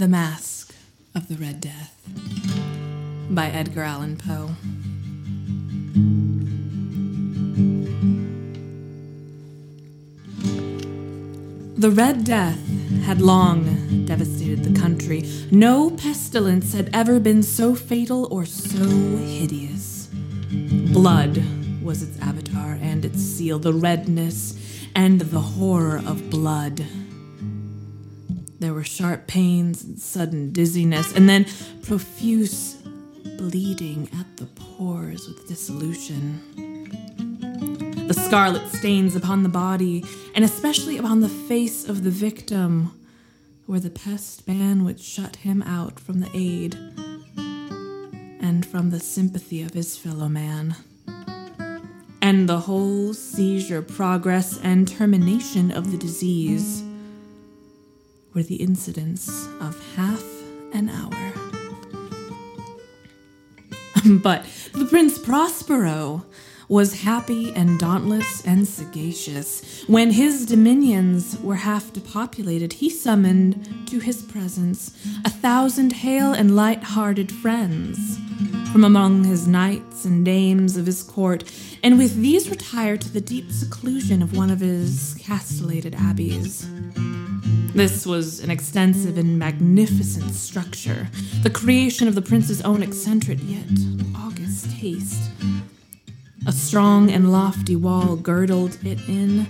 The 0.05 0.11
Masque 0.11 0.75
of 1.15 1.27
the 1.29 1.35
Red 1.35 1.59
Death 1.59 1.99
by 3.31 3.47
Edgar 3.47 3.81
Allan 3.81 4.17
Poe. 4.17 4.51
The 11.75 11.89
Red 11.89 12.23
Death 12.23 12.59
had 13.05 13.19
long 13.19 14.05
devastated 14.05 14.63
the 14.63 14.79
country. 14.79 15.23
No 15.49 15.89
pestilence 15.89 16.73
had 16.73 16.91
ever 16.93 17.19
been 17.19 17.41
so 17.41 17.73
fatal 17.73 18.31
or 18.31 18.45
so 18.45 18.85
hideous. 18.87 20.09
Blood 20.93 21.43
was 21.81 22.03
its 22.03 22.19
avatar 22.19 22.77
and 22.79 23.05
its 23.05 23.23
seal, 23.23 23.57
the 23.57 23.73
redness 23.73 24.55
and 24.95 25.19
the 25.19 25.41
horror 25.41 25.97
of 25.97 26.29
blood. 26.29 26.85
There 28.65 28.73
were 28.73 28.83
sharp 28.83 29.27
pains 29.27 29.83
and 29.83 29.99
sudden 29.99 30.51
dizziness, 30.51 31.15
and 31.15 31.29
then 31.29 31.45
profuse 31.83 32.73
bleeding 33.37 34.09
at 34.19 34.37
the 34.37 34.47
pores 34.47 35.27
with 35.27 35.47
dissolution. 35.47 36.41
The 38.07 38.15
scarlet 38.15 38.67
stains 38.69 39.15
upon 39.15 39.43
the 39.43 39.49
body, 39.49 40.03
and 40.33 40.43
especially 40.43 40.97
upon 40.97 41.21
the 41.21 41.29
face 41.29 41.87
of 41.87 42.03
the 42.03 42.09
victim, 42.09 42.99
were 43.67 43.79
the 43.79 43.91
pest 43.91 44.47
ban 44.47 44.83
which 44.83 44.99
shut 44.99 45.35
him 45.35 45.61
out 45.61 45.99
from 45.99 46.21
the 46.21 46.31
aid 46.33 46.73
and 48.41 48.65
from 48.65 48.89
the 48.89 48.99
sympathy 48.99 49.61
of 49.61 49.75
his 49.75 49.95
fellow 49.95 50.27
man. 50.27 50.75
And 52.19 52.49
the 52.49 52.61
whole 52.61 53.13
seizure, 53.13 53.83
progress, 53.83 54.59
and 54.63 54.87
termination 54.87 55.69
of 55.69 55.91
the 55.91 55.99
disease 55.99 56.83
were 58.35 58.43
the 58.43 58.55
incidents 58.55 59.47
of 59.61 59.81
half 59.95 60.23
an 60.73 60.89
hour. 60.89 61.33
but 64.21 64.45
the 64.73 64.85
Prince 64.85 65.17
Prospero 65.17 66.25
was 66.67 67.01
happy 67.01 67.53
and 67.53 67.79
dauntless 67.79 68.45
and 68.45 68.67
sagacious. 68.67 69.83
When 69.87 70.11
his 70.11 70.45
dominions 70.45 71.39
were 71.39 71.55
half 71.55 71.93
depopulated, 71.93 72.73
he 72.73 72.89
summoned 72.89 73.87
to 73.87 73.99
his 73.99 74.21
presence 74.21 74.97
a 75.23 75.29
thousand 75.29 75.93
hale 75.93 76.33
and 76.33 76.55
light 76.55 76.83
hearted 76.83 77.31
friends 77.31 78.19
from 78.71 78.83
among 78.83 79.23
his 79.23 79.47
knights 79.47 80.03
and 80.03 80.25
dames 80.25 80.75
of 80.75 80.85
his 80.85 81.03
court, 81.03 81.45
and 81.81 81.97
with 81.97 82.17
these 82.17 82.49
retired 82.49 82.99
to 83.01 83.09
the 83.09 83.21
deep 83.21 83.49
seclusion 83.51 84.21
of 84.21 84.35
one 84.35 84.49
of 84.49 84.59
his 84.59 85.15
castellated 85.21 85.95
abbeys. 85.95 86.67
This 87.75 88.05
was 88.05 88.39
an 88.39 88.49
extensive 88.49 89.17
and 89.17 89.37
magnificent 89.37 90.31
structure, 90.31 91.09
the 91.43 91.49
creation 91.49 92.07
of 92.07 92.15
the 92.15 92.21
prince's 92.21 92.61
own 92.61 92.81
eccentric 92.81 93.37
yet 93.43 93.65
august 94.15 94.71
taste. 94.79 95.29
A 96.47 96.53
strong 96.53 97.11
and 97.11 97.33
lofty 97.33 97.75
wall 97.75 98.15
girdled 98.15 98.77
it 98.85 99.01
in. 99.09 99.47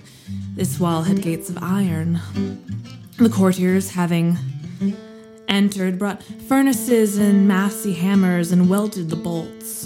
This 0.56 0.80
wall 0.80 1.04
had 1.04 1.22
gates 1.22 1.52
of 1.52 1.60
iron. 1.62 2.20
The 3.18 3.30
courtiers, 3.30 3.92
having 3.92 4.40
entered, 5.48 6.00
brought 6.00 6.24
furnaces 6.24 7.20
and 7.20 7.48
massy 7.48 7.94
hammers 7.94 8.52
and 8.52 8.68
welded 8.68 9.12
the 9.12 9.16
bolts. 9.18 9.85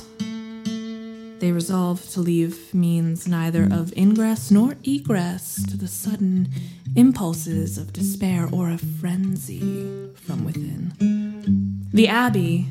They 1.39 1.53
resolved 1.53 2.12
to 2.13 2.19
leave 2.19 2.74
means 2.74 3.25
neither 3.25 3.63
of 3.63 3.93
ingress 3.96 4.51
nor 4.51 4.75
egress 4.84 5.63
to 5.69 5.77
the 5.77 5.88
sudden 5.88 6.50
impulses 6.96 7.77
of 7.77 7.93
despair 7.93 8.50
or 8.51 8.69
of 8.69 8.81
frenzy 8.81 10.12
from 10.15 10.43
within. 10.43 11.88
The 11.93 12.10
abbey 12.10 12.67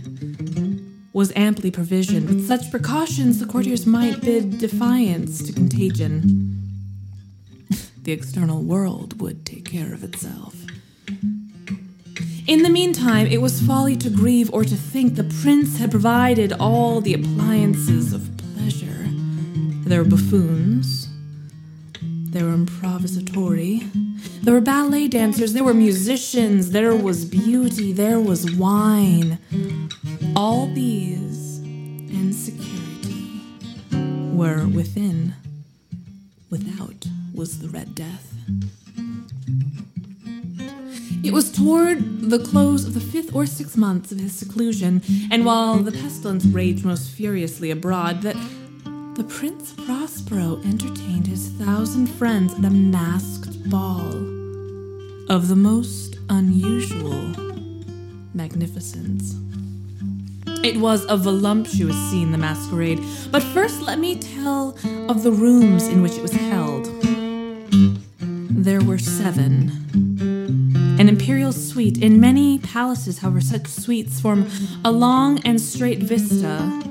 was 1.14 1.32
amply 1.34 1.70
provisioned. 1.70 2.28
With 2.28 2.46
such 2.46 2.70
precautions, 2.70 3.40
the 3.40 3.46
courtiers 3.46 3.86
might 3.86 4.20
bid 4.20 4.58
defiance 4.58 5.42
to 5.44 5.52
contagion. 5.52 6.62
the 8.02 8.12
external 8.12 8.62
world 8.62 9.20
would 9.20 9.46
take 9.46 9.64
care 9.64 9.94
of 9.94 10.04
itself. 10.04 10.54
In 12.46 12.62
the 12.62 12.70
meantime, 12.70 13.26
it 13.26 13.42
was 13.42 13.60
folly 13.60 13.96
to 13.96 14.08
grieve 14.08 14.50
or 14.54 14.64
to 14.64 14.74
think 14.74 15.14
the 15.14 15.24
prince 15.42 15.78
had 15.78 15.90
provided 15.90 16.52
all 16.54 17.00
the 17.00 17.12
appliances 17.12 18.12
of 18.14 18.37
pleasure. 18.68 19.08
There 19.86 20.02
were 20.02 20.10
buffoons, 20.10 21.08
there 22.02 22.44
were 22.44 22.54
improvisatori, 22.54 23.88
there 24.42 24.52
were 24.52 24.60
ballet 24.60 25.08
dancers, 25.08 25.54
there 25.54 25.64
were 25.64 25.72
musicians, 25.72 26.72
there 26.72 26.94
was 26.94 27.24
beauty, 27.24 27.92
there 27.92 28.20
was 28.20 28.54
wine. 28.56 29.38
All 30.36 30.66
these 30.66 31.60
and 31.60 32.34
security 32.34 33.40
were 34.34 34.68
within. 34.68 35.34
Without 36.50 37.06
was 37.34 37.60
the 37.60 37.68
Red 37.68 37.94
Death. 37.94 38.34
It 41.24 41.32
was 41.32 41.50
toward 41.50 42.30
the 42.30 42.38
close 42.38 42.84
of 42.86 42.92
the 42.94 43.00
fifth 43.00 43.34
or 43.34 43.46
sixth 43.46 43.78
months 43.78 44.12
of 44.12 44.20
his 44.20 44.34
seclusion, 44.34 45.02
and 45.30 45.46
while 45.46 45.76
the 45.78 45.92
pestilence 45.92 46.44
raged 46.44 46.84
most 46.84 47.10
furiously 47.10 47.70
abroad, 47.70 48.22
that 48.22 48.36
the 49.18 49.24
Prince 49.24 49.72
Prospero 49.72 50.60
entertained 50.64 51.26
his 51.26 51.48
thousand 51.48 52.06
friends 52.06 52.54
at 52.54 52.64
a 52.64 52.70
masked 52.70 53.68
ball 53.68 54.12
of 55.28 55.48
the 55.48 55.56
most 55.56 56.20
unusual 56.30 57.34
magnificence. 58.32 59.34
It 60.64 60.76
was 60.76 61.04
a 61.08 61.16
voluptuous 61.16 61.96
scene, 62.08 62.30
the 62.30 62.38
masquerade, 62.38 63.02
but 63.32 63.42
first 63.42 63.82
let 63.82 63.98
me 63.98 64.14
tell 64.14 64.78
of 65.08 65.24
the 65.24 65.32
rooms 65.32 65.88
in 65.88 66.00
which 66.00 66.12
it 66.12 66.22
was 66.22 66.32
held. 66.32 66.86
There 68.50 68.80
were 68.80 68.98
seven 68.98 69.72
an 70.98 71.08
imperial 71.08 71.52
suite. 71.52 71.98
In 72.02 72.20
many 72.20 72.58
palaces, 72.58 73.18
however, 73.18 73.40
such 73.40 73.68
suites 73.68 74.20
form 74.20 74.48
a 74.84 74.90
long 74.90 75.38
and 75.44 75.60
straight 75.60 76.00
vista, 76.00 76.87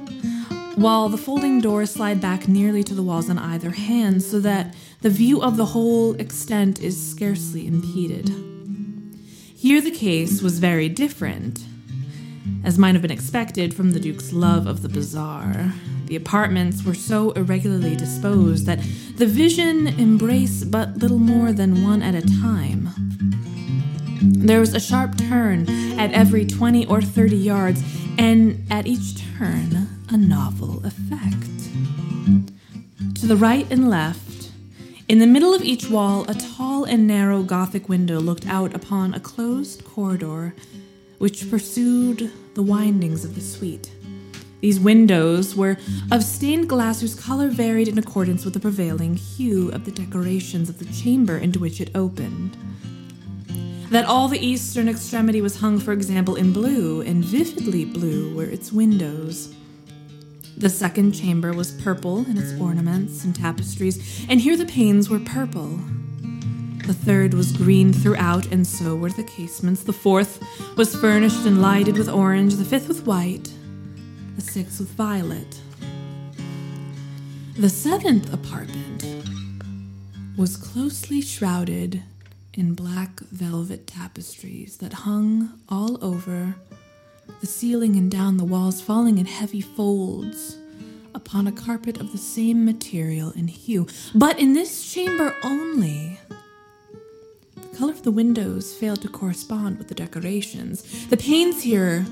while 0.77 1.09
the 1.09 1.17
folding 1.17 1.59
doors 1.59 1.89
slide 1.89 2.21
back 2.21 2.47
nearly 2.47 2.83
to 2.83 2.93
the 2.93 3.01
walls 3.01 3.31
on 3.31 3.39
either 3.39 3.71
hand, 3.71 4.21
so 4.21 4.39
that 4.39 4.75
the 5.01 5.09
view 5.09 5.41
of 5.41 5.57
the 5.57 5.65
whole 5.65 6.13
extent 6.21 6.79
is 6.79 7.11
scarcely 7.11 7.65
impeded. 7.65 8.29
Here 9.55 9.81
the 9.81 9.89
case 9.89 10.43
was 10.43 10.59
very 10.59 10.87
different, 10.87 11.65
as 12.63 12.77
might 12.77 12.93
have 12.93 13.01
been 13.01 13.09
expected 13.09 13.73
from 13.73 13.91
the 13.91 13.99
Duke's 13.99 14.31
love 14.31 14.67
of 14.67 14.83
the 14.83 14.89
bizarre. 14.89 15.73
The 16.05 16.15
apartments 16.15 16.83
were 16.83 16.93
so 16.93 17.31
irregularly 17.31 17.95
disposed 17.95 18.67
that 18.67 18.79
the 19.15 19.25
vision 19.25 19.87
embraced 19.87 20.69
but 20.69 20.97
little 20.97 21.17
more 21.17 21.53
than 21.53 21.83
one 21.83 22.03
at 22.03 22.13
a 22.13 22.21
time. 22.21 22.89
There 24.21 24.59
was 24.59 24.75
a 24.75 24.79
sharp 24.79 25.17
turn 25.17 25.67
at 25.99 26.11
every 26.11 26.45
20 26.45 26.85
or 26.85 27.01
30 27.01 27.35
yards, 27.35 27.81
and 28.19 28.63
at 28.69 28.85
each 28.85 29.23
turn, 29.37 29.96
a 30.09 30.17
novel 30.17 30.85
effect. 30.85 31.69
To 33.19 33.25
the 33.25 33.35
right 33.35 33.65
and 33.71 33.89
left, 33.89 34.51
in 35.07 35.19
the 35.19 35.27
middle 35.27 35.53
of 35.53 35.63
each 35.63 35.89
wall, 35.89 36.25
a 36.29 36.33
tall 36.33 36.83
and 36.83 37.07
narrow 37.07 37.43
Gothic 37.43 37.87
window 37.89 38.19
looked 38.19 38.47
out 38.47 38.75
upon 38.75 39.13
a 39.13 39.19
closed 39.19 39.83
corridor 39.85 40.53
which 41.17 41.49
pursued 41.49 42.31
the 42.53 42.63
windings 42.63 43.25
of 43.25 43.35
the 43.35 43.41
suite. 43.41 43.91
These 44.61 44.79
windows 44.79 45.55
were 45.55 45.77
of 46.11 46.23
stained 46.23 46.69
glass 46.69 47.01
whose 47.01 47.15
color 47.15 47.49
varied 47.49 47.87
in 47.87 47.97
accordance 47.97 48.45
with 48.45 48.53
the 48.53 48.59
prevailing 48.59 49.15
hue 49.15 49.69
of 49.69 49.85
the 49.85 49.91
decorations 49.91 50.69
of 50.69 50.79
the 50.79 50.85
chamber 50.85 51.37
into 51.37 51.59
which 51.59 51.81
it 51.81 51.95
opened 51.95 52.57
that 53.89 54.05
all 54.05 54.27
the 54.27 54.45
eastern 54.45 54.89
extremity 54.89 55.41
was 55.41 55.59
hung, 55.59 55.79
for 55.79 55.93
example, 55.93 56.35
in 56.35 56.51
blue, 56.51 57.01
and 57.01 57.23
vividly 57.23 57.85
blue 57.85 58.35
were 58.35 58.45
its 58.45 58.71
windows. 58.71 59.55
The 60.57 60.69
second 60.69 61.11
chamber 61.11 61.53
was 61.53 61.71
purple 61.71 62.25
in 62.25 62.35
its 62.35 62.59
ornaments 62.59 63.23
and 63.23 63.35
tapestries, 63.35 64.25
and 64.27 64.41
here 64.41 64.57
the 64.57 64.65
panes 64.65 65.07
were 65.07 65.19
purple. 65.19 65.79
The 66.87 66.95
third 66.95 67.35
was 67.35 67.51
green 67.51 67.93
throughout, 67.93 68.47
and 68.47 68.65
so 68.65 68.95
were 68.95 69.11
the 69.11 69.23
casements. 69.23 69.83
The 69.83 69.93
fourth 69.93 70.41
was 70.75 70.95
furnished 70.95 71.45
and 71.45 71.61
lighted 71.61 71.95
with 71.95 72.09
orange, 72.09 72.55
the 72.55 72.65
fifth 72.65 72.87
with 72.87 73.05
white, 73.05 73.53
the 74.35 74.41
sixth 74.41 74.79
with 74.79 74.89
violet. 74.89 75.61
The 77.55 77.69
seventh 77.69 78.33
apartment 78.33 79.05
was 80.37 80.57
closely 80.57 81.21
shrouded 81.21 82.01
in 82.55 82.73
black 82.73 83.19
velvet 83.19 83.85
tapestries 83.85 84.77
that 84.77 84.93
hung 84.93 85.59
all 85.69 86.03
over 86.03 86.55
the 87.39 87.47
ceiling 87.47 87.95
and 87.95 88.09
down 88.09 88.37
the 88.37 88.45
walls, 88.45 88.81
falling 88.81 89.17
in 89.17 89.25
heavy 89.25 89.61
folds 89.61 90.57
upon 91.13 91.47
a 91.47 91.51
carpet 91.51 91.99
of 91.99 92.11
the 92.11 92.17
same 92.17 92.63
material 92.63 93.33
and 93.35 93.49
hue. 93.49 93.87
But 94.13 94.39
in 94.39 94.53
this 94.53 94.91
chamber 94.91 95.35
only, 95.43 96.19
the 97.55 97.77
color 97.77 97.91
of 97.91 98.03
the 98.03 98.11
windows 98.11 98.73
failed 98.73 99.01
to 99.01 99.09
correspond 99.09 99.77
with 99.77 99.87
the 99.87 99.95
decorations. 99.95 101.07
The 101.07 101.17
panes 101.17 101.61
here 101.61 102.05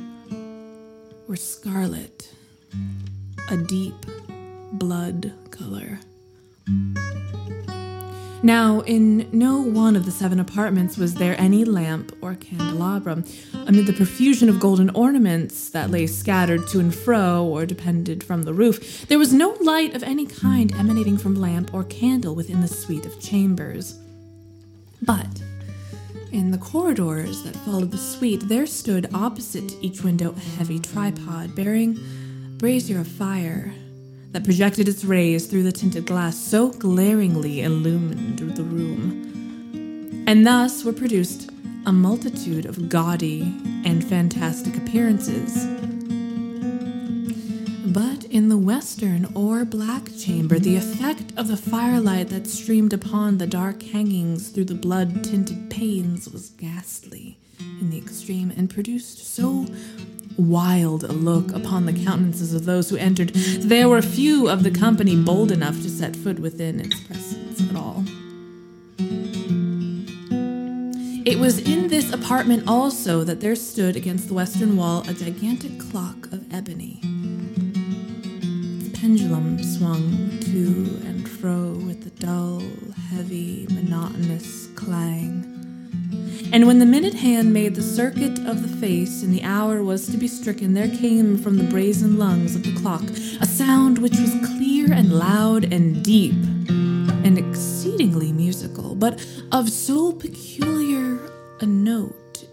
were 1.27 1.35
scarlet, 1.35 2.33
a 3.49 3.57
deep 3.57 3.95
blood 4.73 5.33
color. 5.51 5.99
Now, 8.45 8.81
in 8.81 9.27
no 9.31 9.59
one 9.59 9.95
of 9.95 10.05
the 10.05 10.11
seven 10.11 10.39
apartments 10.39 10.99
was 10.99 11.15
there 11.15 11.35
any 11.41 11.65
lamp 11.65 12.15
or 12.21 12.35
candelabrum. 12.35 13.25
Amid 13.65 13.87
the 13.87 13.93
profusion 13.93 14.49
of 14.49 14.59
golden 14.59 14.91
ornaments 14.91 15.69
that 15.69 15.89
lay 15.89 16.05
scattered 16.05 16.67
to 16.67 16.79
and 16.79 16.93
fro 16.93 17.43
or 17.43 17.65
depended 17.65 18.23
from 18.23 18.43
the 18.43 18.53
roof, 18.53 19.07
there 19.07 19.17
was 19.17 19.33
no 19.33 19.57
light 19.61 19.95
of 19.95 20.03
any 20.03 20.27
kind 20.27 20.71
emanating 20.75 21.17
from 21.17 21.33
lamp 21.33 21.73
or 21.73 21.83
candle 21.85 22.35
within 22.35 22.61
the 22.61 22.67
suite 22.67 23.07
of 23.07 23.19
chambers. 23.19 23.97
But 25.01 25.41
in 26.31 26.51
the 26.51 26.59
corridors 26.59 27.41
that 27.45 27.55
followed 27.55 27.89
the 27.89 27.97
suite, 27.97 28.47
there 28.47 28.67
stood 28.67 29.11
opposite 29.11 29.69
to 29.69 29.83
each 29.83 30.03
window 30.03 30.35
a 30.37 30.39
heavy 30.39 30.77
tripod 30.77 31.55
bearing 31.55 31.97
a 31.97 32.57
brazier 32.59 32.99
of 32.99 33.07
fire 33.07 33.73
that 34.35 34.43
projected 34.43 34.89
its 34.89 35.05
rays 35.05 35.47
through 35.47 35.63
the 35.63 35.71
tinted 35.71 36.05
glass 36.05 36.37
so 36.37 36.69
glaringly 36.69 37.61
illumined. 37.61 38.34
And 40.27 40.45
thus 40.45 40.83
were 40.83 40.93
produced 40.93 41.51
a 41.85 41.91
multitude 41.91 42.65
of 42.65 42.89
gaudy 42.89 43.43
and 43.85 44.03
fantastic 44.03 44.75
appearances. 44.75 45.65
But 47.85 48.25
in 48.25 48.49
the 48.49 48.57
western 48.57 49.31
or 49.35 49.65
black 49.65 50.09
chamber, 50.17 50.57
the 50.57 50.77
effect 50.77 51.31
of 51.37 51.47
the 51.47 51.55
firelight 51.55 52.29
that 52.29 52.47
streamed 52.47 52.91
upon 52.91 53.37
the 53.37 53.45
dark 53.45 53.83
hangings 53.83 54.49
through 54.49 54.65
the 54.65 54.73
blood 54.73 55.23
tinted 55.23 55.69
panes 55.69 56.27
was 56.27 56.49
ghastly 56.49 57.37
in 57.79 57.91
the 57.91 57.97
extreme 57.97 58.51
and 58.57 58.67
produced 58.67 59.33
so 59.33 59.67
wild 60.37 61.03
a 61.03 61.13
look 61.13 61.53
upon 61.53 61.85
the 61.85 61.93
countenances 61.93 62.53
of 62.53 62.65
those 62.65 62.89
who 62.89 62.97
entered. 62.97 63.29
that 63.29 63.69
There 63.69 63.87
were 63.87 64.01
few 64.01 64.49
of 64.49 64.63
the 64.63 64.71
company 64.71 65.15
bold 65.15 65.51
enough 65.51 65.81
to 65.83 65.89
set 65.89 66.15
foot 66.15 66.39
within 66.39 66.79
its 66.79 66.99
presence 67.01 67.34
It 71.25 71.39
was 71.39 71.57
in 71.57 71.87
this 71.87 72.13
apartment 72.13 72.65
also 72.67 73.23
that 73.23 73.39
there 73.39 73.55
stood 73.55 73.95
against 73.95 74.27
the 74.27 74.35
western 74.35 74.77
wall 74.77 75.03
a 75.09 75.13
gigantic 75.15 75.79
clock 75.79 76.27
of 76.31 76.45
ebony. 76.53 76.99
Its 78.79 78.99
pendulum 78.99 79.57
swung 79.63 80.37
to 80.41 81.01
and 81.07 81.27
fro 81.27 81.81
with 81.83 82.05
a 82.05 82.11
dull, 82.11 82.61
heavy, 83.09 83.65
monotonous 83.71 84.67
clang. 84.75 85.51
And 86.53 86.67
when 86.67 86.77
the 86.77 86.85
minute 86.85 87.15
hand 87.15 87.51
made 87.51 87.73
the 87.73 87.81
circuit 87.81 88.37
of 88.45 88.61
the 88.61 88.77
face 88.77 89.23
and 89.23 89.33
the 89.33 89.41
hour 89.41 89.81
was 89.81 90.05
to 90.09 90.17
be 90.17 90.27
stricken, 90.27 90.75
there 90.75 90.95
came 90.95 91.39
from 91.39 91.57
the 91.57 91.63
brazen 91.63 92.19
lungs 92.19 92.55
of 92.55 92.61
the 92.61 92.75
clock 92.75 93.01
a 93.41 93.47
sound 93.47 93.97
which 93.97 94.19
was 94.19 94.35
clear 94.45 94.93
and 94.93 95.11
loud 95.11 95.73
and 95.73 96.03
deep 96.03 96.35
and 97.25 97.39
exceedingly 97.39 98.31
musical, 98.31 98.93
but 98.93 99.25
of 99.51 99.71
so 99.71 100.11
peculiar 100.11 100.74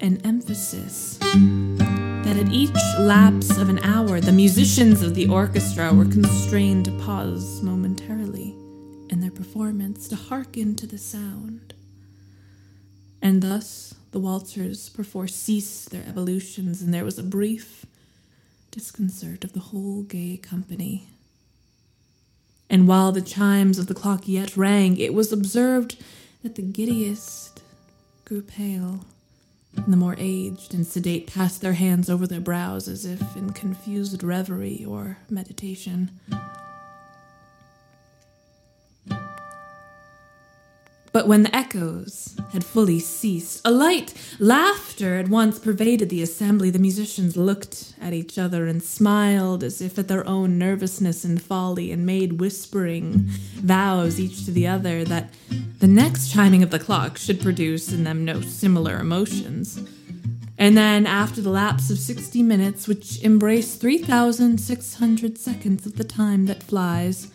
an 0.03 0.21
emphasis. 0.25 1.17
That 1.19 2.37
at 2.37 2.53
each 2.53 2.71
lapse 2.99 3.57
of 3.57 3.69
an 3.69 3.79
hour, 3.79 4.21
the 4.21 4.33
musicians 4.33 5.01
of 5.01 5.15
the 5.15 5.29
orchestra 5.29 5.95
were 5.95 6.05
constrained 6.05 6.87
to 6.87 6.99
pause 6.99 7.63
momentarily 7.63 8.55
in 9.09 9.21
their 9.21 9.31
performance 9.31 10.09
to 10.09 10.17
hearken 10.17 10.75
to 10.77 10.87
the 10.87 10.99
sound. 10.99 11.75
And 13.21 13.43
thus 13.43 13.95
the 14.11 14.19
waltzers 14.19 14.93
perforce 14.93 15.35
ceased 15.35 15.91
their 15.91 16.05
evolutions, 16.09 16.83
and 16.83 16.93
there 16.93 17.05
was 17.05 17.19
a 17.19 17.23
brief 17.23 17.87
disconcert 18.73 19.45
of 19.45 19.53
the 19.53 19.61
whole 19.61 20.03
gay 20.03 20.37
company. 20.37 21.07
And 22.69 22.89
while 22.89 23.13
the 23.13 23.23
chimes 23.23 23.79
of 23.79 23.87
the 23.87 23.95
clock 23.95 24.27
yet 24.27 24.57
rang, 24.57 24.97
it 24.97 25.15
was 25.15 25.33
observed 25.33 25.97
that 26.43 26.57
the 26.57 26.63
giddiest 26.63 27.63
grew 28.25 28.43
pale, 28.43 29.05
and 29.77 29.93
the 29.93 29.97
more 29.97 30.15
aged 30.19 30.75
and 30.75 30.87
sedate 30.87 31.27
passed 31.27 31.61
their 31.61 31.73
hands 31.73 32.11
over 32.11 32.27
their 32.27 32.41
brows 32.41 32.89
as 32.89 33.05
if 33.05 33.37
in 33.37 33.53
confused 33.53 34.23
reverie 34.23 34.85
or 34.85 35.19
meditation. 35.31 36.19
But 41.13 41.29
when 41.29 41.43
the 41.43 41.55
echoes 41.55 42.35
had 42.53 42.65
fully 42.65 42.99
ceased, 42.99 43.61
a 43.67 43.71
light 43.71 44.15
laughter 44.39 45.17
at 45.17 45.29
once 45.29 45.59
pervaded 45.59 46.09
the 46.09 46.23
assembly. 46.23 46.71
The 46.71 46.79
musicians 46.79 47.37
looked 47.37 47.95
at 48.01 48.15
each 48.15 48.39
other 48.39 48.67
and 48.67 48.83
smiled 48.83 49.63
as 49.63 49.83
if 49.83 49.99
at 49.99 50.09
their 50.09 50.27
own 50.27 50.59
nervousness 50.59 51.23
and 51.25 51.41
folly, 51.41 51.93
and 51.93 52.07
made 52.07 52.41
whispering 52.41 53.27
vows 53.57 54.19
each 54.19 54.47
to 54.47 54.51
the 54.51 54.67
other 54.67 55.05
that 55.05 55.35
the 55.81 55.87
next 55.87 56.33
chiming 56.33 56.63
of 56.63 56.71
the 56.71 56.79
clock 56.79 57.19
should 57.19 57.41
produce 57.41 57.93
in 57.93 58.05
them 58.05 58.25
no 58.25 58.41
similar 58.41 58.99
emotions. 58.99 59.83
And 60.57 60.77
then, 60.77 61.07
after 61.07 61.41
the 61.41 61.51
lapse 61.51 61.91
of 61.91 61.99
sixty 61.99 62.43
minutes, 62.43 62.89
which 62.89 63.23
embrace 63.23 63.75
3,600 63.75 65.37
seconds 65.37 65.85
of 65.85 65.97
the 65.97 66.05
time 66.05 66.47
that 66.47 66.63
flies, 66.63 67.31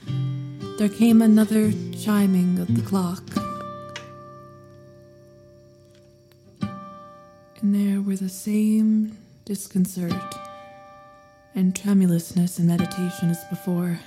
there 0.77 0.89
came 0.89 1.21
another 1.21 1.71
chiming 1.93 2.57
of 2.59 2.73
the 2.75 2.81
clock. 2.81 3.46
And 7.61 7.73
there 7.73 8.01
were 8.01 8.15
the 8.15 8.29
same 8.29 9.17
disconcert 9.45 10.13
and 11.55 11.75
tremulousness 11.75 12.59
in 12.59 12.67
meditation 12.67 13.29
as 13.29 13.43
before. 13.49 13.99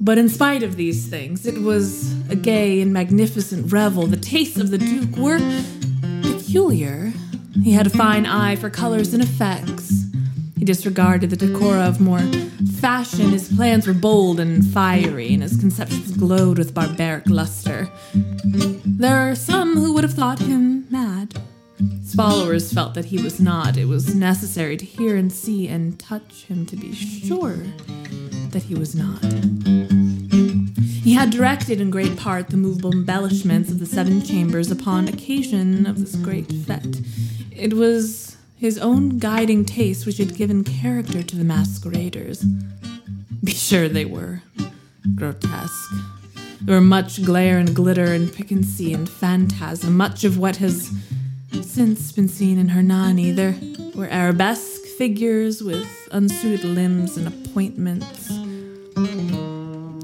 But 0.00 0.16
in 0.16 0.28
spite 0.28 0.62
of 0.62 0.76
these 0.76 1.08
things, 1.08 1.44
it 1.44 1.60
was 1.60 2.14
a 2.30 2.36
gay 2.36 2.80
and 2.80 2.92
magnificent 2.92 3.72
revel. 3.72 4.06
The 4.06 4.16
tastes 4.16 4.58
of 4.58 4.70
the 4.70 4.78
Duke 4.78 5.16
were 5.16 5.40
peculiar. 6.22 7.12
He 7.64 7.72
had 7.72 7.88
a 7.88 7.90
fine 7.90 8.24
eye 8.24 8.54
for 8.54 8.70
colors 8.70 9.12
and 9.12 9.22
effects. 9.22 9.97
He 10.58 10.64
disregarded 10.64 11.30
the 11.30 11.36
decora 11.36 11.88
of 11.88 12.00
more 12.00 12.20
fashion. 12.80 13.30
His 13.30 13.48
plans 13.54 13.86
were 13.86 13.94
bold 13.94 14.40
and 14.40 14.66
fiery, 14.66 15.32
and 15.32 15.42
his 15.42 15.56
conceptions 15.56 16.16
glowed 16.16 16.58
with 16.58 16.74
barbaric 16.74 17.28
luster. 17.28 17.88
There 18.12 19.30
are 19.30 19.36
some 19.36 19.76
who 19.76 19.92
would 19.94 20.04
have 20.04 20.14
thought 20.14 20.40
him 20.40 20.86
mad. 20.90 21.40
His 21.78 22.14
followers 22.14 22.72
felt 22.72 22.94
that 22.94 23.04
he 23.04 23.22
was 23.22 23.38
not. 23.40 23.76
It 23.76 23.86
was 23.86 24.14
necessary 24.14 24.76
to 24.76 24.84
hear 24.84 25.14
and 25.16 25.32
see 25.32 25.68
and 25.68 25.98
touch 25.98 26.44
him 26.44 26.66
to 26.66 26.76
be 26.76 26.92
sure 26.92 27.58
that 28.50 28.64
he 28.64 28.74
was 28.74 28.96
not. 28.96 29.22
He 31.04 31.14
had 31.14 31.30
directed 31.30 31.80
in 31.80 31.90
great 31.90 32.16
part 32.16 32.50
the 32.50 32.56
movable 32.56 32.92
embellishments 32.92 33.70
of 33.70 33.78
the 33.78 33.86
seven 33.86 34.22
chambers 34.22 34.70
upon 34.70 35.06
occasion 35.06 35.86
of 35.86 36.00
this 36.00 36.16
great 36.16 36.50
fete. 36.50 37.00
It 37.52 37.74
was 37.74 38.27
his 38.58 38.78
own 38.78 39.18
guiding 39.18 39.64
taste 39.64 40.04
which 40.04 40.18
had 40.18 40.36
given 40.36 40.64
character 40.64 41.22
to 41.22 41.36
the 41.36 41.44
masqueraders. 41.44 42.42
Be 43.42 43.52
sure 43.52 43.88
they 43.88 44.04
were 44.04 44.42
grotesque. 45.14 45.94
There 46.60 46.74
were 46.74 46.80
much 46.80 47.24
glare 47.24 47.58
and 47.58 47.74
glitter 47.74 48.12
and 48.12 48.32
piquancy 48.32 48.92
and 48.92 49.08
phantasm, 49.08 49.96
much 49.96 50.24
of 50.24 50.38
what 50.38 50.56
has 50.56 50.92
since 51.62 52.12
been 52.12 52.28
seen 52.28 52.58
in 52.58 52.68
Hernani. 52.68 53.30
There 53.30 53.54
were 53.94 54.08
arabesque 54.08 54.82
figures 54.98 55.62
with 55.62 55.88
unsuited 56.10 56.64
limbs 56.64 57.16
and 57.16 57.28
appointments. 57.28 58.28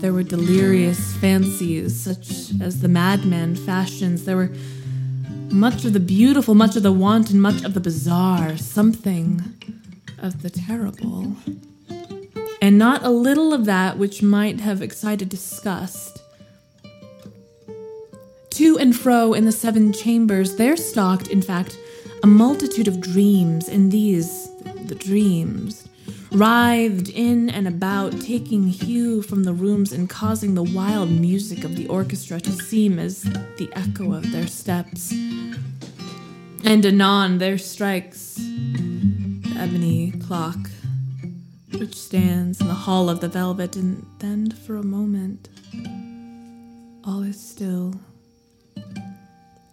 There 0.01 0.13
were 0.13 0.23
delirious 0.23 1.17
fancies, 1.17 1.99
such 1.99 2.53
as 2.61 2.81
the 2.81 2.89
madman 2.89 3.57
fashions. 3.57 4.25
There 4.25 4.37
were 4.37 4.51
much 5.55 5.85
of 5.85 5.93
the 5.93 6.01
beautiful, 6.01 6.55
much 6.55 6.75
of 6.75 6.83
the 6.83 6.93
wanton, 6.93 7.41
much 7.41 7.63
of 7.63 7.75
the 7.75 7.81
bizarre, 7.81 8.57
something 8.57 9.41
of 10.19 10.43
the 10.43 10.51
terrible. 10.51 11.37
And 12.61 12.77
not 12.77 13.05
a 13.05 13.11
little 13.11 13.55
of 13.55 13.65
that 13.67 13.97
which 13.97 14.23
might 14.23 14.61
have 14.61 14.83
excited 14.83 15.29
disgust. 15.29 16.21
To 18.51 18.79
and 18.79 18.97
fro 18.97 19.33
in 19.33 19.45
the 19.45 19.53
seven 19.53 19.93
chambers, 19.93 20.57
there 20.57 20.77
stalked, 20.77 21.29
in 21.29 21.41
fact, 21.41 21.79
a 22.23 22.27
multitude 22.27 22.89
of 22.89 23.01
dreams, 23.01 23.69
and 23.69 23.93
these, 23.93 24.49
the 24.87 24.95
dreams, 24.95 25.84
writhed 26.35 27.09
in 27.09 27.49
and 27.49 27.69
about, 27.69 28.21
taking 28.21 28.69
hue 28.69 29.23
from 29.23 29.45
the 29.45 29.53
rooms 29.53 29.93
and 29.93 30.11
causing 30.11 30.55
the 30.55 30.63
wild 30.63 31.09
music 31.09 31.63
of 31.63 31.77
the 31.77 31.87
orchestra 31.87 32.41
to 32.41 32.51
seem 32.51 32.99
as 32.99 33.23
the 33.23 33.71
echo 33.75 34.13
of 34.13 34.33
their 34.33 34.49
steps. 34.49 35.13
And 36.65 36.85
anon 36.85 37.39
there 37.39 37.59
strikes 37.59 38.35
the 38.35 39.55
ebony 39.57 40.11
clock, 40.27 40.59
which 41.79 41.95
stands 41.95 42.61
in 42.61 42.67
the 42.67 42.75
hall 42.75 43.09
of 43.09 43.21
the 43.21 43.29
velvet, 43.29 43.77
and 43.77 44.05
then 44.19 44.51
for 44.51 44.77
a 44.77 44.83
moment 44.83 45.49
all 47.05 47.23
is 47.23 47.41
still 47.41 47.95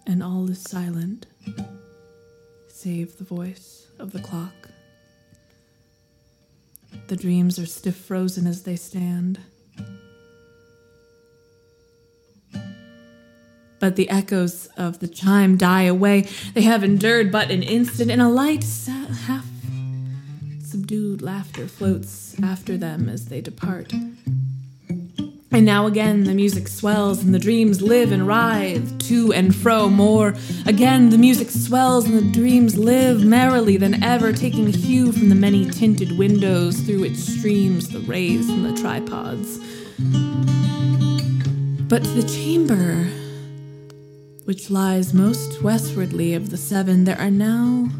and 0.06 0.22
all 0.22 0.48
is 0.48 0.60
silent, 0.60 1.26
save 2.68 3.18
the 3.18 3.24
voice 3.24 3.88
of 3.98 4.12
the 4.12 4.20
clock. 4.20 4.61
The 7.12 7.18
dreams 7.18 7.58
are 7.58 7.66
stiff 7.66 7.96
frozen 7.96 8.46
as 8.46 8.62
they 8.62 8.74
stand. 8.74 9.38
But 13.78 13.96
the 13.96 14.08
echoes 14.08 14.64
of 14.78 15.00
the 15.00 15.08
chime 15.08 15.58
die 15.58 15.82
away. 15.82 16.26
They 16.54 16.62
have 16.62 16.82
endured 16.82 17.30
but 17.30 17.50
an 17.50 17.62
instant, 17.62 18.10
and 18.10 18.22
a 18.22 18.30
light, 18.30 18.64
half 19.26 19.44
subdued 20.64 21.20
laughter 21.20 21.66
floats 21.68 22.34
after 22.42 22.78
them 22.78 23.10
as 23.10 23.26
they 23.26 23.42
depart. 23.42 23.92
And 25.52 25.66
now 25.66 25.86
again 25.86 26.24
the 26.24 26.32
music 26.32 26.66
swells 26.66 27.22
and 27.22 27.34
the 27.34 27.38
dreams 27.38 27.82
live 27.82 28.10
and 28.10 28.26
writhe 28.26 28.98
to 29.08 29.34
and 29.34 29.54
fro 29.54 29.90
more. 29.90 30.34
Again 30.64 31.10
the 31.10 31.18
music 31.18 31.50
swells 31.50 32.06
and 32.06 32.16
the 32.16 32.32
dreams 32.32 32.78
live 32.78 33.22
merrily 33.22 33.76
than 33.76 34.02
ever, 34.02 34.32
taking 34.32 34.66
hue 34.66 35.12
from 35.12 35.28
the 35.28 35.34
many 35.34 35.68
tinted 35.68 36.16
windows 36.16 36.80
through 36.80 37.00
which 37.00 37.16
streams 37.16 37.90
the 37.90 38.00
rays 38.00 38.46
from 38.46 38.62
the 38.62 38.80
tripods. 38.80 39.58
But 41.86 42.02
the 42.14 42.22
chamber, 42.22 43.06
which 44.46 44.70
lies 44.70 45.12
most 45.12 45.62
westwardly 45.62 46.32
of 46.32 46.48
the 46.48 46.56
seven, 46.56 47.04
there 47.04 47.18
are 47.18 47.30
now 47.30 47.90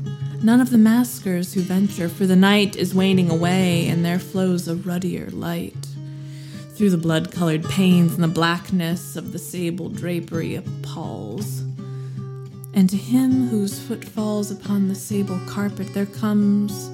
none 0.42 0.62
of 0.62 0.70
the 0.70 0.78
maskers 0.78 1.52
who 1.52 1.60
venture, 1.60 2.08
for 2.08 2.24
the 2.24 2.34
night 2.34 2.76
is 2.76 2.94
waning 2.94 3.28
away 3.28 3.88
and 3.88 4.02
there 4.02 4.18
flows 4.18 4.66
a 4.68 4.74
ruddier 4.74 5.28
light 5.28 5.91
through 6.74 6.90
the 6.90 6.98
blood 6.98 7.30
colored 7.30 7.64
panes 7.64 8.14
and 8.14 8.22
the 8.22 8.28
blackness 8.28 9.16
of 9.16 9.32
the 9.32 9.38
sable 9.38 9.88
drapery 9.88 10.54
appalls. 10.54 11.60
And 12.74 12.88
to 12.88 12.96
him 12.96 13.48
whose 13.48 13.78
foot 13.78 14.04
falls 14.04 14.50
upon 14.50 14.88
the 14.88 14.94
sable 14.94 15.40
carpet, 15.46 15.92
there 15.92 16.06
comes 16.06 16.88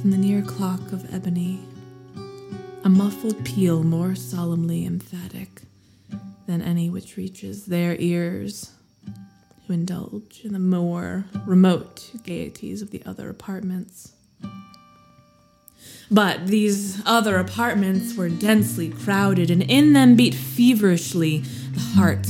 from 0.00 0.10
the 0.10 0.18
near 0.18 0.42
clock 0.42 0.92
of 0.92 1.14
ebony 1.14 1.60
a 2.84 2.88
muffled 2.88 3.42
peal 3.46 3.82
more 3.82 4.14
solemnly 4.14 4.84
emphatic 4.84 5.62
than 6.46 6.60
any 6.60 6.90
which 6.90 7.16
reaches 7.16 7.64
their 7.64 7.96
ears 7.96 8.72
who 9.66 9.72
indulge 9.72 10.42
in 10.44 10.52
the 10.52 10.58
more 10.58 11.24
remote 11.46 12.10
gaieties 12.22 12.82
of 12.82 12.90
the 12.90 13.02
other 13.06 13.30
apartments. 13.30 14.13
But 16.14 16.46
these 16.46 17.02
other 17.04 17.38
apartments 17.38 18.14
were 18.14 18.28
densely 18.28 18.88
crowded, 18.88 19.50
and 19.50 19.62
in 19.62 19.94
them 19.94 20.14
beat 20.14 20.32
feverishly 20.32 21.38
the 21.72 21.80
heart 21.80 22.28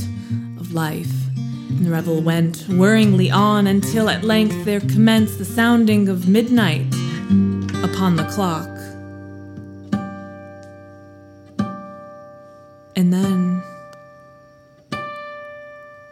of 0.59 0.73
life. 0.73 1.13
And 1.35 1.85
the 1.85 1.91
revel 1.91 2.19
went 2.19 2.63
whirringly 2.67 3.29
on 3.29 3.67
until 3.67 4.09
at 4.09 4.23
length 4.23 4.65
there 4.65 4.79
commenced 4.79 5.37
the 5.37 5.45
sounding 5.45 6.09
of 6.09 6.27
midnight 6.27 6.87
upon 7.83 8.15
the 8.15 8.27
clock. 8.31 8.67
And 12.95 13.13
then 13.13 13.61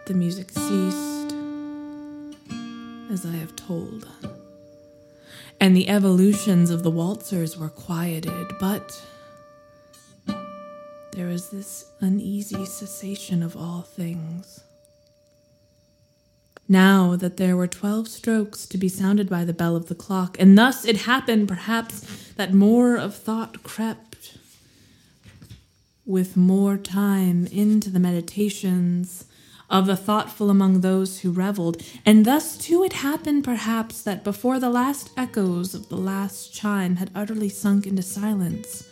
the 0.06 0.14
music 0.14 0.52
ceased, 0.52 1.34
as 3.10 3.26
I 3.26 3.36
have 3.38 3.56
told, 3.56 4.08
and 5.64 5.78
the 5.78 5.88
evolutions 5.88 6.70
of 6.70 6.84
the 6.84 6.92
waltzers 6.92 7.58
were 7.58 7.70
quieted, 7.70 8.52
but 8.60 9.02
there 11.14 11.28
was 11.28 11.52
this 11.52 11.90
uneasy 12.02 12.66
cessation 12.66 13.42
of 13.42 13.56
all 13.56 13.82
things. 13.82 14.60
Now 16.68 17.16
that 17.16 17.38
there 17.38 17.56
were 17.56 17.68
twelve 17.68 18.10
strokes 18.10 18.66
to 18.66 18.78
be 18.78 18.90
sounded 18.90 19.30
by 19.30 19.46
the 19.46 19.54
bell 19.54 19.78
of 19.78 19.88
the 19.88 19.96
clock, 19.96 20.36
and 20.38 20.58
thus 20.58 20.84
it 20.84 20.98
happened, 21.04 21.48
perhaps, 21.48 22.34
that 22.34 22.54
more 22.54 22.98
of 22.98 23.16
thought 23.16 23.64
crept 23.64 24.38
with 26.06 26.36
more 26.36 26.76
time 26.76 27.46
into 27.46 27.90
the 27.90 28.02
meditations 28.02 29.24
of 29.74 29.88
the 29.88 29.98
thoughtful 29.98 30.52
among 30.52 30.80
those 30.80 31.22
who 31.22 31.32
reveled, 31.32 31.82
and 32.06 32.26
thus 32.26 32.56
too 32.56 32.84
it 32.84 32.94
happened, 32.94 33.44
perhaps, 33.44 34.04
that 34.04 34.24
before 34.24 34.60
the 34.60 34.70
last 34.70 35.10
echoes 35.18 35.74
of 35.74 35.90
the 35.90 35.98
last 35.98 36.54
chime 36.54 36.98
had 36.98 37.10
utterly 37.16 37.50
sunk 37.50 37.88
into 37.88 38.04
silence, 38.04 38.88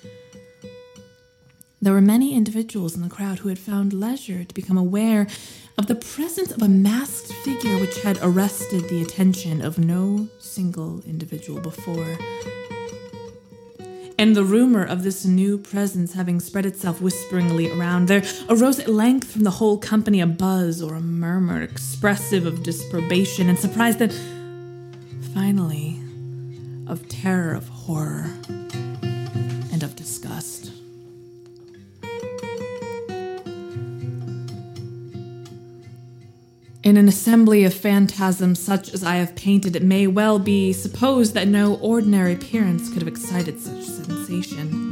there 1.80 1.94
were 1.94 2.02
many 2.02 2.34
individuals 2.34 2.96
in 2.96 3.04
the 3.04 3.10
crowd 3.10 3.40
who 3.40 3.50
had 3.50 3.60
found 3.60 3.94
leisure 3.94 4.44
to 4.44 4.54
become 4.56 4.78
aware 4.78 5.28
of 5.78 5.86
the 5.86 5.96
presence 5.96 6.52
of 6.52 6.62
a 6.64 6.68
masked 6.68 7.32
figure 7.32 7.78
which 7.80 8.02
had 8.02 8.18
arrested 8.22 8.90
the 8.90 9.04
attention 9.04 9.62
of 9.62 9.78
no 9.78 10.28
single 10.40 11.02
individual 11.06 11.62
before. 11.62 12.18
And 14.22 14.36
the 14.36 14.44
rumor 14.44 14.86
of 14.86 15.02
this 15.02 15.26
new 15.26 15.58
presence 15.58 16.14
having 16.14 16.40
spread 16.40 16.68
itself 16.68 17.02
whisperingly 17.02 17.72
around, 17.72 18.08
there 18.08 18.22
arose 18.50 18.78
at 18.78 18.88
length 18.88 19.32
from 19.32 19.42
the 19.42 19.50
whole 19.50 19.80
company 19.80 20.22
a 20.22 20.28
buzz 20.28 20.80
or 20.80 20.94
a 20.94 21.02
murmur 21.02 21.64
expressive 21.64 22.46
of 22.46 22.62
disprobation 22.62 23.50
and 23.50 23.58
surprise, 23.58 23.98
then 23.98 24.12
finally 25.34 26.00
of 26.86 27.10
terror, 27.10 27.56
of 27.56 27.68
horror, 27.70 28.30
In 36.84 36.98
an 36.98 37.08
assembly 37.08 37.64
of 37.64 37.76
phantasms 37.76 38.58
such 38.58 38.92
as 38.92 39.04
I 39.04 39.18
have 39.18 39.36
painted, 39.36 39.76
it 39.76 39.84
may 39.84 40.08
well 40.08 40.40
be 40.40 40.74
supposed 40.74 41.36
that 41.36 41.48
no 41.48 41.76
ordinary 41.76 42.34
appearance 42.34 42.90
could 42.90 43.04
have 43.04 43.08
excited 43.08 43.60
such 43.60 43.84
sensation. 43.84 44.90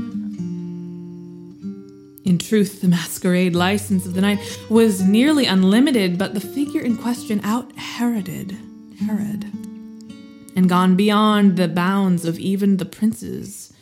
In 2.23 2.37
truth, 2.37 2.81
the 2.81 2.87
masquerade 2.87 3.55
license 3.55 4.05
of 4.05 4.13
the 4.13 4.21
night 4.21 4.39
was 4.69 5.01
nearly 5.01 5.47
unlimited, 5.47 6.19
but 6.19 6.35
the 6.35 6.39
figure 6.39 6.81
in 6.81 6.95
question 6.95 7.41
out 7.43 7.75
Heroded 7.75 8.55
Herod, 8.99 9.45
and 10.55 10.69
gone 10.69 10.95
beyond 10.95 11.57
the 11.57 11.67
bounds 11.67 12.23
of 12.23 12.37
even 12.37 12.77
the 12.77 12.85
prince's 12.85 13.73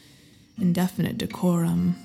indefinite 0.57 1.17
decorum. 1.17 1.97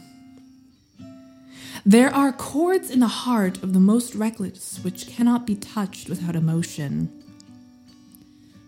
There 1.84 2.14
are 2.14 2.30
chords 2.32 2.90
in 2.90 3.00
the 3.00 3.08
heart 3.08 3.60
of 3.60 3.72
the 3.72 3.80
most 3.80 4.14
reckless 4.14 4.78
which 4.84 5.08
cannot 5.08 5.48
be 5.48 5.56
touched 5.56 6.08
without 6.08 6.36
emotion. 6.36 7.10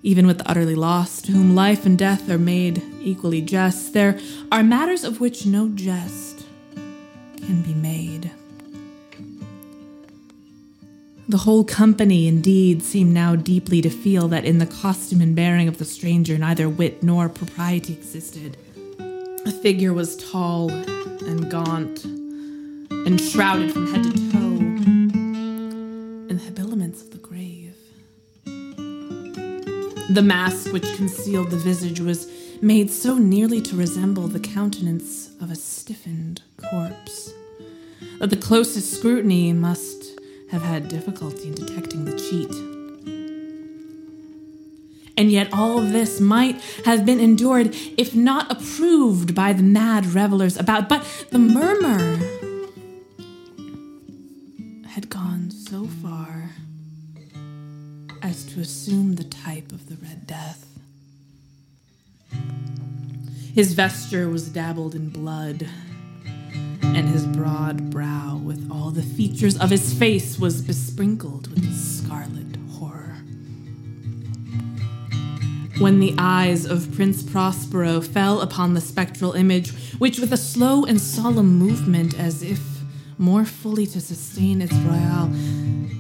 Even 0.02 0.26
with 0.26 0.38
the 0.38 0.50
utterly 0.50 0.74
lost, 0.74 1.26
to 1.26 1.32
whom 1.32 1.54
life 1.54 1.86
and 1.86 1.96
death 1.96 2.28
are 2.28 2.38
made 2.38 2.82
equally 3.00 3.40
jest, 3.40 3.92
there 3.92 4.18
are 4.50 4.64
matters 4.64 5.04
of 5.04 5.20
which 5.20 5.46
no 5.46 5.68
jest 5.68 6.44
can 7.36 7.62
be 7.62 7.72
made. 7.72 8.32
The 11.28 11.38
whole 11.38 11.62
company, 11.62 12.26
indeed, 12.26 12.82
seemed 12.82 13.14
now 13.14 13.36
deeply 13.36 13.80
to 13.80 13.90
feel 13.90 14.26
that 14.28 14.44
in 14.44 14.58
the 14.58 14.66
costume 14.66 15.20
and 15.20 15.36
bearing 15.36 15.68
of 15.68 15.78
the 15.78 15.84
stranger 15.84 16.36
neither 16.36 16.68
wit 16.68 17.04
nor 17.04 17.28
propriety 17.28 17.92
existed. 17.92 18.56
The 18.98 19.56
figure 19.62 19.94
was 19.94 20.16
tall 20.16 20.70
and 20.70 21.48
gaunt 21.48 22.04
and 22.90 23.20
shrouded 23.20 23.72
from 23.72 23.86
head 23.92 24.04
to 24.04 24.12
toe 24.32 24.38
in 26.28 26.28
the 26.28 26.44
habiliments 26.44 27.02
of 27.02 27.10
the 27.10 27.18
grave. 27.18 27.76
The 30.10 30.22
mask 30.22 30.72
which 30.72 30.94
concealed 30.96 31.50
the 31.50 31.56
visage 31.56 32.00
was 32.00 32.30
made 32.62 32.90
so 32.90 33.18
nearly 33.18 33.60
to 33.62 33.76
resemble 33.76 34.28
the 34.28 34.40
countenance 34.40 35.30
of 35.40 35.50
a 35.50 35.54
stiffened 35.56 36.42
corpse 36.70 37.32
that 38.18 38.30
the 38.30 38.36
closest 38.36 38.92
scrutiny 38.92 39.52
must 39.52 40.18
have 40.50 40.62
had 40.62 40.88
difficulty 40.88 41.48
in 41.48 41.54
detecting 41.54 42.04
the 42.04 42.16
cheat. 42.18 42.50
And 45.16 45.30
yet, 45.30 45.48
all 45.52 45.80
this 45.80 46.20
might 46.20 46.60
have 46.84 47.06
been 47.06 47.20
endured 47.20 47.74
if 47.96 48.14
not 48.14 48.50
approved 48.50 49.34
by 49.34 49.52
the 49.52 49.62
mad 49.62 50.06
revelers 50.06 50.56
about. 50.56 50.88
But 50.88 51.04
the 51.30 51.38
murmur 51.38 52.16
had 54.94 55.10
gone 55.10 55.50
so 55.50 55.86
far 55.86 56.50
as 58.22 58.44
to 58.44 58.60
assume 58.60 59.16
the 59.16 59.24
type 59.24 59.72
of 59.72 59.88
the 59.88 59.96
Red 59.96 60.24
Death. 60.24 60.64
His 63.52 63.72
vesture 63.72 64.28
was 64.28 64.48
dabbled 64.48 64.94
in 64.94 65.08
blood, 65.08 65.66
and 66.80 67.08
his 67.08 67.26
broad 67.26 67.90
brow, 67.90 68.40
with 68.44 68.70
all 68.70 68.92
the 68.92 69.02
features 69.02 69.58
of 69.58 69.70
his 69.70 69.92
face, 69.92 70.38
was 70.38 70.62
besprinkled 70.62 71.48
with 71.48 71.74
scarlet 71.74 72.54
horror. 72.78 73.16
When 75.80 75.98
the 75.98 76.14
eyes 76.18 76.66
of 76.66 76.94
Prince 76.94 77.24
Prospero 77.24 78.00
fell 78.00 78.40
upon 78.42 78.74
the 78.74 78.80
spectral 78.80 79.32
image, 79.32 79.72
which 79.98 80.20
with 80.20 80.32
a 80.32 80.36
slow 80.36 80.84
and 80.84 81.00
solemn 81.00 81.58
movement, 81.58 82.16
as 82.16 82.44
if 82.44 82.73
more 83.18 83.44
fully 83.44 83.86
to 83.86 84.00
sustain 84.00 84.60
its 84.60 84.74
royale, 84.74 85.32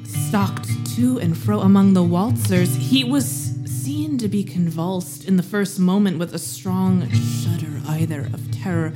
stalked 0.04 0.68
to 0.96 1.18
and 1.18 1.36
fro 1.36 1.60
among 1.60 1.94
the 1.94 2.02
waltzers, 2.02 2.74
he 2.76 3.04
was 3.04 3.54
seen 3.66 4.18
to 4.18 4.28
be 4.28 4.44
convulsed 4.44 5.24
in 5.24 5.36
the 5.36 5.42
first 5.42 5.78
moment 5.78 6.18
with 6.18 6.34
a 6.34 6.38
strong 6.38 7.08
shudder, 7.10 7.80
either 7.88 8.20
of 8.32 8.50
terror 8.50 8.92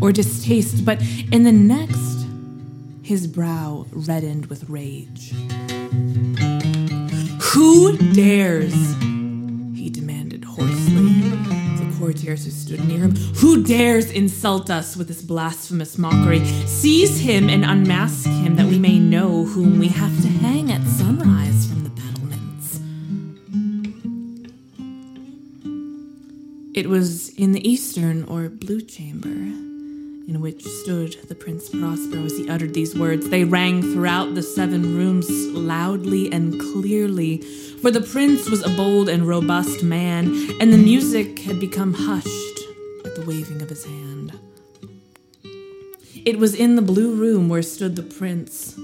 or 0.00 0.12
distaste, 0.12 0.84
but 0.84 1.00
in 1.30 1.44
the 1.44 1.52
next, 1.52 2.26
his 3.02 3.26
brow 3.26 3.86
reddened 3.92 4.46
with 4.46 4.68
rage. 4.68 5.32
Who 7.42 7.96
dares? 8.14 9.09
Courtiers 12.10 12.44
who 12.44 12.50
stood 12.50 12.84
near 12.88 12.98
him. 12.98 13.14
Who 13.36 13.62
dares 13.62 14.10
insult 14.10 14.68
us 14.68 14.96
with 14.96 15.06
this 15.06 15.22
blasphemous 15.22 15.96
mockery? 15.96 16.44
Seize 16.66 17.20
him 17.20 17.48
and 17.48 17.64
unmask 17.64 18.28
him 18.28 18.56
that 18.56 18.66
we 18.66 18.80
may 18.80 18.98
know 18.98 19.44
whom 19.44 19.78
we 19.78 19.86
have 19.86 20.20
to 20.22 20.26
hang 20.26 20.72
at 20.72 20.84
sunrise 20.88 21.68
from 21.68 21.84
the 21.84 21.90
battlements. 21.90 22.80
It 26.74 26.88
was 26.88 27.28
in 27.36 27.52
the 27.52 27.68
eastern 27.68 28.24
or 28.24 28.48
blue 28.48 28.80
chamber 28.80 29.69
in 30.30 30.40
which 30.40 30.64
stood 30.64 31.14
the 31.26 31.34
Prince 31.34 31.68
Prospero 31.68 32.22
as 32.22 32.38
he 32.38 32.48
uttered 32.48 32.72
these 32.72 32.96
words. 32.96 33.28
They 33.28 33.42
rang 33.42 33.82
throughout 33.82 34.36
the 34.36 34.44
seven 34.44 34.96
rooms 34.96 35.28
loudly 35.48 36.32
and 36.32 36.58
clearly, 36.60 37.38
for 37.82 37.90
the 37.90 38.00
prince 38.00 38.48
was 38.48 38.64
a 38.64 38.68
bold 38.76 39.08
and 39.08 39.26
robust 39.26 39.82
man, 39.82 40.26
and 40.60 40.72
the 40.72 40.78
music 40.78 41.40
had 41.40 41.58
become 41.58 41.94
hushed 41.94 42.60
at 43.04 43.16
the 43.16 43.24
waving 43.26 43.60
of 43.60 43.70
his 43.70 43.84
hand. 43.84 44.38
It 46.24 46.38
was 46.38 46.54
in 46.54 46.76
the 46.76 46.82
blue 46.82 47.12
room 47.12 47.48
where 47.48 47.62
stood 47.62 47.96
the 47.96 48.04
prince, 48.04 48.78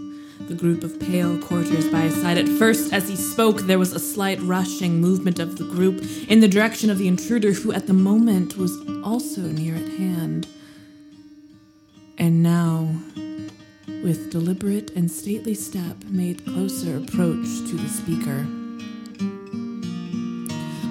the 0.49 0.55
group 0.55 0.83
of 0.83 0.99
pale 0.99 1.39
courtiers 1.39 1.89
by 1.91 2.01
his 2.01 2.21
side. 2.21 2.39
At 2.39 2.49
first, 2.49 2.93
as 2.93 3.09
he 3.09 3.15
spoke, 3.15 3.61
there 3.61 3.79
was 3.79 3.93
a 3.93 4.01
slight 4.01 4.41
rushing 4.43 5.01
movement 5.01 5.39
of 5.39 5.59
the 5.59 5.65
group 5.65 6.05
in 6.29 6.41
the 6.41 6.49
direction 6.49 6.91
of 6.91 6.99
the 6.99 7.07
intruder, 7.07 7.53
who 7.53 7.71
at 7.71 7.87
the 7.87 7.93
moment 7.93 8.57
was 8.57 8.77
also 9.05 9.43
near 9.43 9.77
at 9.77 9.89
hand. 9.91 10.49
And 12.19 12.43
now, 12.43 12.89
with 13.87 14.31
deliberate 14.31 14.91
and 14.93 15.11
stately 15.11 15.55
step, 15.55 16.03
made 16.05 16.45
closer 16.47 16.97
approach 16.97 17.47
to 17.69 17.77
the 17.77 17.89
speaker. 17.89 18.47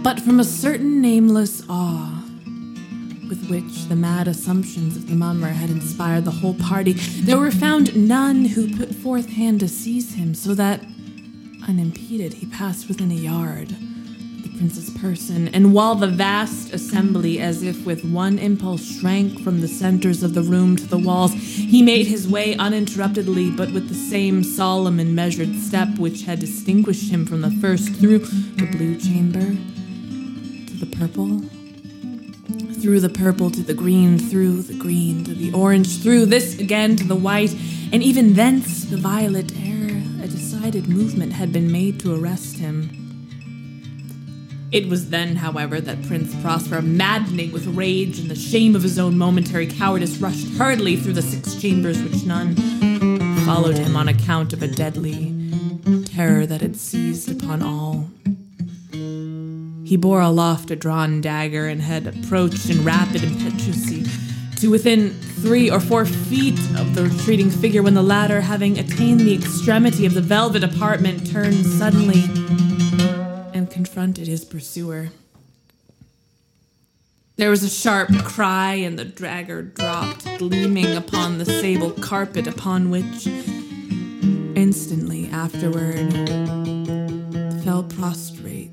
But 0.04 0.20
from 0.20 0.40
a 0.40 0.44
certain 0.44 1.02
nameless 1.02 1.64
awe, 1.68 2.24
with 3.28 3.48
which 3.50 3.86
the 3.86 3.96
mad 3.96 4.28
assumptions 4.28 4.96
of 4.96 5.08
the 5.08 5.16
mummer 5.16 5.48
had 5.48 5.72
inspired 5.72 6.26
the 6.26 6.32
whole 6.32 6.54
party, 6.54 6.94
there 6.94 7.40
were 7.40 7.50
found 7.50 7.96
none 7.96 8.46
who 8.46 8.78
put 8.78 8.94
forth 8.94 9.30
hand 9.30 9.62
to 9.62 9.68
seize 9.68 10.14
him, 10.14 10.36
so 10.36 10.54
that, 10.54 10.82
unimpeded, 11.68 12.36
he 12.36 12.46
passed 12.46 12.88
within 12.88 13.10
a 13.10 13.16
yard 13.16 13.76
prince's 14.58 14.90
person, 14.90 15.48
and 15.50 15.74
while 15.74 15.96
the 15.96 16.08
vast 16.08 16.74
assembly, 16.74 17.40
as 17.40 17.62
if 17.62 17.86
with 17.86 18.04
one 18.04 18.40
impulse, 18.40 19.00
shrank 19.00 19.40
from 19.42 19.62
the 19.62 19.68
centers 19.68 20.24
of 20.24 20.34
the 20.34 20.42
room 20.42 20.76
to 20.76 20.86
the 20.86 20.98
walls, 20.98 21.34
he 21.34 21.82
made 21.82 22.08
his 22.08 22.28
way 22.28 22.56
uninterruptedly, 22.56 23.52
but 23.52 23.72
with 23.72 23.90
the 23.90 23.96
same 23.96 24.44
solemn 24.44 25.00
and 25.00 25.16
measured 25.16 25.56
step 25.56 25.98
which 25.98 26.24
had 26.24 26.40
distinguished 26.40 27.12
him 27.12 27.26
from 27.26 27.42
the 27.42 27.52
first, 27.52 27.94
through 27.96 28.20
the 28.20 28.66
blue 28.72 28.96
chamber 28.98 29.56
to 30.68 30.74
the 30.74 30.96
purple, 30.98 31.42
through 32.82 33.00
the 33.00 33.10
purple 33.10 33.50
to 33.52 33.62
the 33.62 33.74
green, 33.74 34.18
through 34.18 34.62
the 34.62 34.78
green 34.78 35.24
to 35.24 35.34
the 35.34 35.52
orange, 35.54 36.02
through 36.02 36.26
this 36.26 36.60
again 36.60 36.96
to 36.96 37.04
the 37.04 37.16
white, 37.16 37.54
and 37.92 38.02
even 38.02 38.34
thence 38.34 38.86
the 38.86 38.98
violet 38.98 39.52
ere 39.58 40.02
a 40.24 40.28
decided 40.28 40.88
movement 40.88 41.34
had 41.34 41.52
been 41.52 41.72
made 41.72 42.00
to 42.00 42.14
arrest 42.14 42.58
him. 42.58 43.05
It 44.76 44.90
was 44.90 45.10
then, 45.10 45.38
however, 45.38 45.80
that 45.80 46.04
Prince 46.06 46.36
Prospero, 46.42 46.82
maddening 46.82 47.54
with 47.54 47.66
rage 47.66 48.20
and 48.20 48.30
the 48.30 48.36
shame 48.36 48.76
of 48.76 48.84
his 48.84 49.00
own 49.00 49.18
momentary 49.18 49.68
cowardice, 49.68 50.18
rushed 50.18 50.50
hurriedly 50.58 50.98
through 50.98 51.14
the 51.14 51.22
six 51.22 51.56
chambers 51.56 52.04
which 52.04 52.26
none 52.26 52.58
followed 53.46 53.78
him 53.78 53.96
on 53.96 54.10
account 54.10 54.52
of 54.52 54.62
a 54.62 54.68
deadly 54.68 55.34
terror 56.04 56.46
that 56.46 56.60
had 56.60 56.76
seized 56.76 57.32
upon 57.32 57.64
all. 57.64 58.10
He 59.88 59.96
bore 59.96 60.20
aloft 60.20 60.70
a 60.72 60.76
drawn 60.76 61.22
dagger 61.22 61.70
and 61.70 61.82
had 61.82 62.08
approached 62.08 62.70
in 62.70 62.84
rapid 62.84 63.24
impetuosity 63.24 64.04
to 64.58 64.70
within 64.70 65.12
three 65.42 65.72
or 65.72 65.80
four 65.80 66.06
feet 66.06 66.60
of 66.78 66.96
the 66.96 67.04
retreating 67.04 67.50
figure 67.50 67.82
when 67.82 67.94
the 67.94 68.04
latter, 68.04 68.42
having 68.42 68.78
attained 68.78 69.22
the 69.22 69.36
extremity 69.36 70.06
of 70.06 70.14
the 70.14 70.22
velvet 70.22 70.66
apartment, 70.66 71.32
turned 71.32 71.66
suddenly 71.66 72.45
confronted 73.96 74.28
his 74.28 74.44
pursuer. 74.44 75.08
There 77.38 77.50
was 77.50 77.64
a 77.64 77.70
sharp 77.70 78.10
cry, 78.26 78.74
and 78.74 79.00
the 79.00 79.06
dagger 79.06 79.62
dropped, 79.62 80.26
gleaming 80.38 80.98
upon 80.98 81.38
the 81.38 81.46
sable 81.46 81.92
carpet, 81.92 82.46
upon 82.46 82.90
which, 82.90 83.26
instantly 83.26 85.30
afterward, 85.30 86.12
fell 87.64 87.84
prostrate 87.84 88.72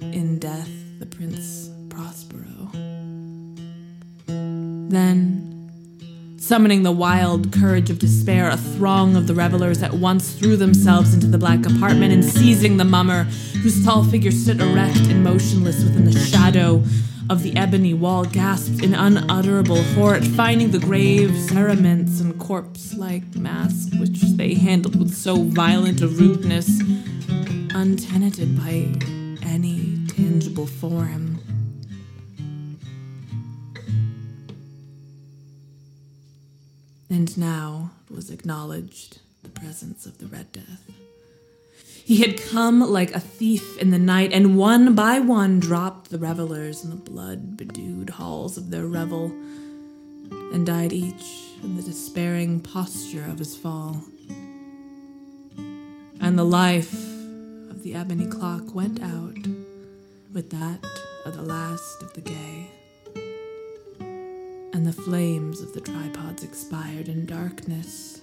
in 0.00 0.40
death 0.40 0.70
the 0.98 1.06
Prince 1.06 1.70
Prospero. 1.88 2.68
Then, 4.26 5.45
Summoning 6.46 6.84
the 6.84 6.92
wild 6.92 7.50
courage 7.50 7.90
of 7.90 7.98
despair, 7.98 8.48
a 8.48 8.56
throng 8.56 9.16
of 9.16 9.26
the 9.26 9.34
revelers 9.34 9.82
at 9.82 9.92
once 9.92 10.32
threw 10.32 10.56
themselves 10.56 11.12
into 11.12 11.26
the 11.26 11.38
black 11.38 11.66
apartment 11.66 12.12
and 12.12 12.24
seizing 12.24 12.76
the 12.76 12.84
mummer, 12.84 13.24
whose 13.64 13.84
tall 13.84 14.04
figure 14.04 14.30
stood 14.30 14.60
erect 14.60 14.96
and 15.08 15.24
motionless 15.24 15.82
within 15.82 16.04
the 16.04 16.16
shadow 16.16 16.84
of 17.28 17.42
the 17.42 17.56
ebony 17.56 17.94
wall, 17.94 18.24
gasped 18.24 18.80
in 18.80 18.94
unutterable 18.94 19.82
horror 19.94 20.14
at 20.14 20.24
finding 20.24 20.70
the 20.70 20.78
grave 20.78 21.36
cerements 21.36 22.20
and 22.20 22.38
corpse 22.38 22.94
like 22.94 23.34
mask 23.34 23.88
which 23.98 24.20
they 24.36 24.54
handled 24.54 24.96
with 24.96 25.12
so 25.12 25.42
violent 25.42 26.00
a 26.00 26.06
rudeness, 26.06 26.80
untenanted 27.74 28.56
by 28.56 28.94
any 29.42 29.98
tangible 30.06 30.68
form. 30.68 31.35
And 37.16 37.38
now 37.38 37.92
was 38.10 38.28
acknowledged 38.30 39.20
the 39.42 39.48
presence 39.48 40.04
of 40.04 40.18
the 40.18 40.26
Red 40.26 40.52
Death. 40.52 40.82
He 42.04 42.18
had 42.18 42.38
come 42.38 42.80
like 42.80 43.14
a 43.14 43.20
thief 43.20 43.78
in 43.78 43.90
the 43.90 43.98
night, 43.98 44.34
and 44.34 44.58
one 44.58 44.94
by 44.94 45.20
one 45.20 45.58
dropped 45.58 46.10
the 46.10 46.18
revelers 46.18 46.84
in 46.84 46.90
the 46.90 46.96
blood 46.96 47.56
bedewed 47.56 48.10
halls 48.10 48.58
of 48.58 48.68
their 48.68 48.84
revel, 48.84 49.32
and 50.52 50.66
died 50.66 50.92
each 50.92 51.54
in 51.62 51.78
the 51.78 51.82
despairing 51.82 52.60
posture 52.60 53.24
of 53.24 53.38
his 53.38 53.56
fall. 53.56 54.04
And 56.20 56.38
the 56.38 56.44
life 56.44 56.92
of 57.70 57.82
the 57.82 57.94
ebony 57.94 58.26
clock 58.26 58.74
went 58.74 59.02
out 59.02 59.38
with 60.34 60.50
that 60.50 60.84
of 61.24 61.34
the 61.34 61.42
last 61.42 62.02
of 62.02 62.12
the 62.12 62.20
gay 62.20 62.75
and 64.76 64.86
the 64.86 64.92
flames 64.92 65.62
of 65.62 65.72
the 65.72 65.80
tripods 65.80 66.44
expired 66.44 67.08
in 67.08 67.24
darkness 67.24 68.20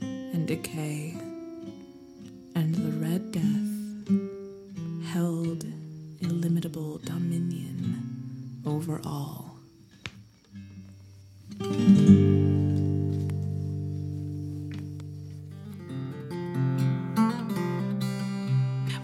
and 0.00 0.44
decay, 0.44 1.16
and 2.56 2.74
the 2.74 2.90
Red 2.98 3.30
Death 3.30 5.06
held 5.06 5.64
illimitable 6.20 6.98
dominion 6.98 8.60
over 8.66 9.00
all. 9.04 9.54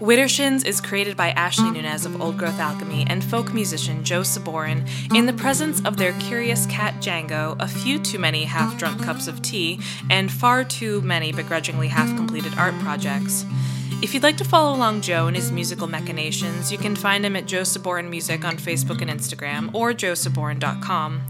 Widdershins 0.01 0.65
is 0.65 0.81
created 0.81 1.15
by 1.15 1.29
Ashley 1.29 1.69
Nunez 1.69 2.07
of 2.07 2.19
Old 2.19 2.35
Growth 2.35 2.57
Alchemy 2.57 3.05
and 3.07 3.23
folk 3.23 3.53
musician 3.53 4.03
Joe 4.03 4.21
Saborin 4.21 4.89
in 5.15 5.27
the 5.27 5.33
presence 5.33 5.79
of 5.85 5.97
their 5.97 6.13
curious 6.13 6.65
cat 6.65 6.95
Django, 6.95 7.55
a 7.59 7.67
few 7.67 7.99
too 7.99 8.17
many 8.17 8.45
half 8.45 8.79
drunk 8.79 9.03
cups 9.03 9.27
of 9.27 9.43
tea, 9.43 9.79
and 10.09 10.31
far 10.31 10.63
too 10.63 11.01
many 11.01 11.31
begrudgingly 11.31 11.87
half 11.87 12.07
completed 12.17 12.51
art 12.57 12.73
projects. 12.79 13.45
If 14.01 14.15
you'd 14.15 14.23
like 14.23 14.37
to 14.37 14.43
follow 14.43 14.75
along 14.75 15.01
Joe 15.01 15.27
and 15.27 15.35
his 15.35 15.51
musical 15.51 15.85
machinations, 15.85 16.71
you 16.71 16.79
can 16.79 16.95
find 16.95 17.23
him 17.23 17.35
at 17.35 17.45
Joe 17.45 17.61
Saborin 17.61 18.09
Music 18.09 18.43
on 18.43 18.57
Facebook 18.57 19.03
and 19.03 19.11
Instagram 19.11 19.71
or 19.75 19.93
joesaborin.com. 19.93 21.21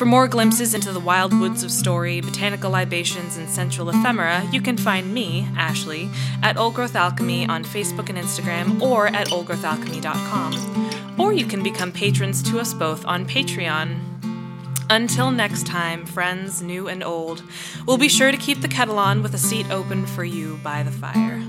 For 0.00 0.06
more 0.06 0.28
glimpses 0.28 0.72
into 0.72 0.92
the 0.92 0.98
wild 0.98 1.38
woods 1.38 1.62
of 1.62 1.70
story, 1.70 2.22
botanical 2.22 2.70
libations, 2.70 3.36
and 3.36 3.50
sensual 3.50 3.90
ephemera, 3.90 4.48
you 4.50 4.62
can 4.62 4.78
find 4.78 5.12
me, 5.12 5.46
Ashley, 5.58 6.08
at 6.42 6.56
Old 6.56 6.72
Growth 6.72 6.96
Alchemy 6.96 7.46
on 7.48 7.64
Facebook 7.64 8.08
and 8.08 8.16
Instagram 8.16 8.80
or 8.80 9.08
at 9.08 9.26
oldgrowthalchemy.com. 9.26 11.20
Or 11.20 11.34
you 11.34 11.44
can 11.44 11.62
become 11.62 11.92
patrons 11.92 12.42
to 12.44 12.58
us 12.58 12.72
both 12.72 13.04
on 13.04 13.26
Patreon. 13.26 14.00
Until 14.88 15.30
next 15.30 15.66
time, 15.66 16.06
friends 16.06 16.62
new 16.62 16.88
and 16.88 17.04
old, 17.04 17.42
we'll 17.86 17.98
be 17.98 18.08
sure 18.08 18.30
to 18.30 18.38
keep 18.38 18.62
the 18.62 18.68
kettle 18.68 18.98
on 18.98 19.22
with 19.22 19.34
a 19.34 19.38
seat 19.38 19.70
open 19.70 20.06
for 20.06 20.24
you 20.24 20.58
by 20.64 20.82
the 20.82 20.90
fire. 20.90 21.42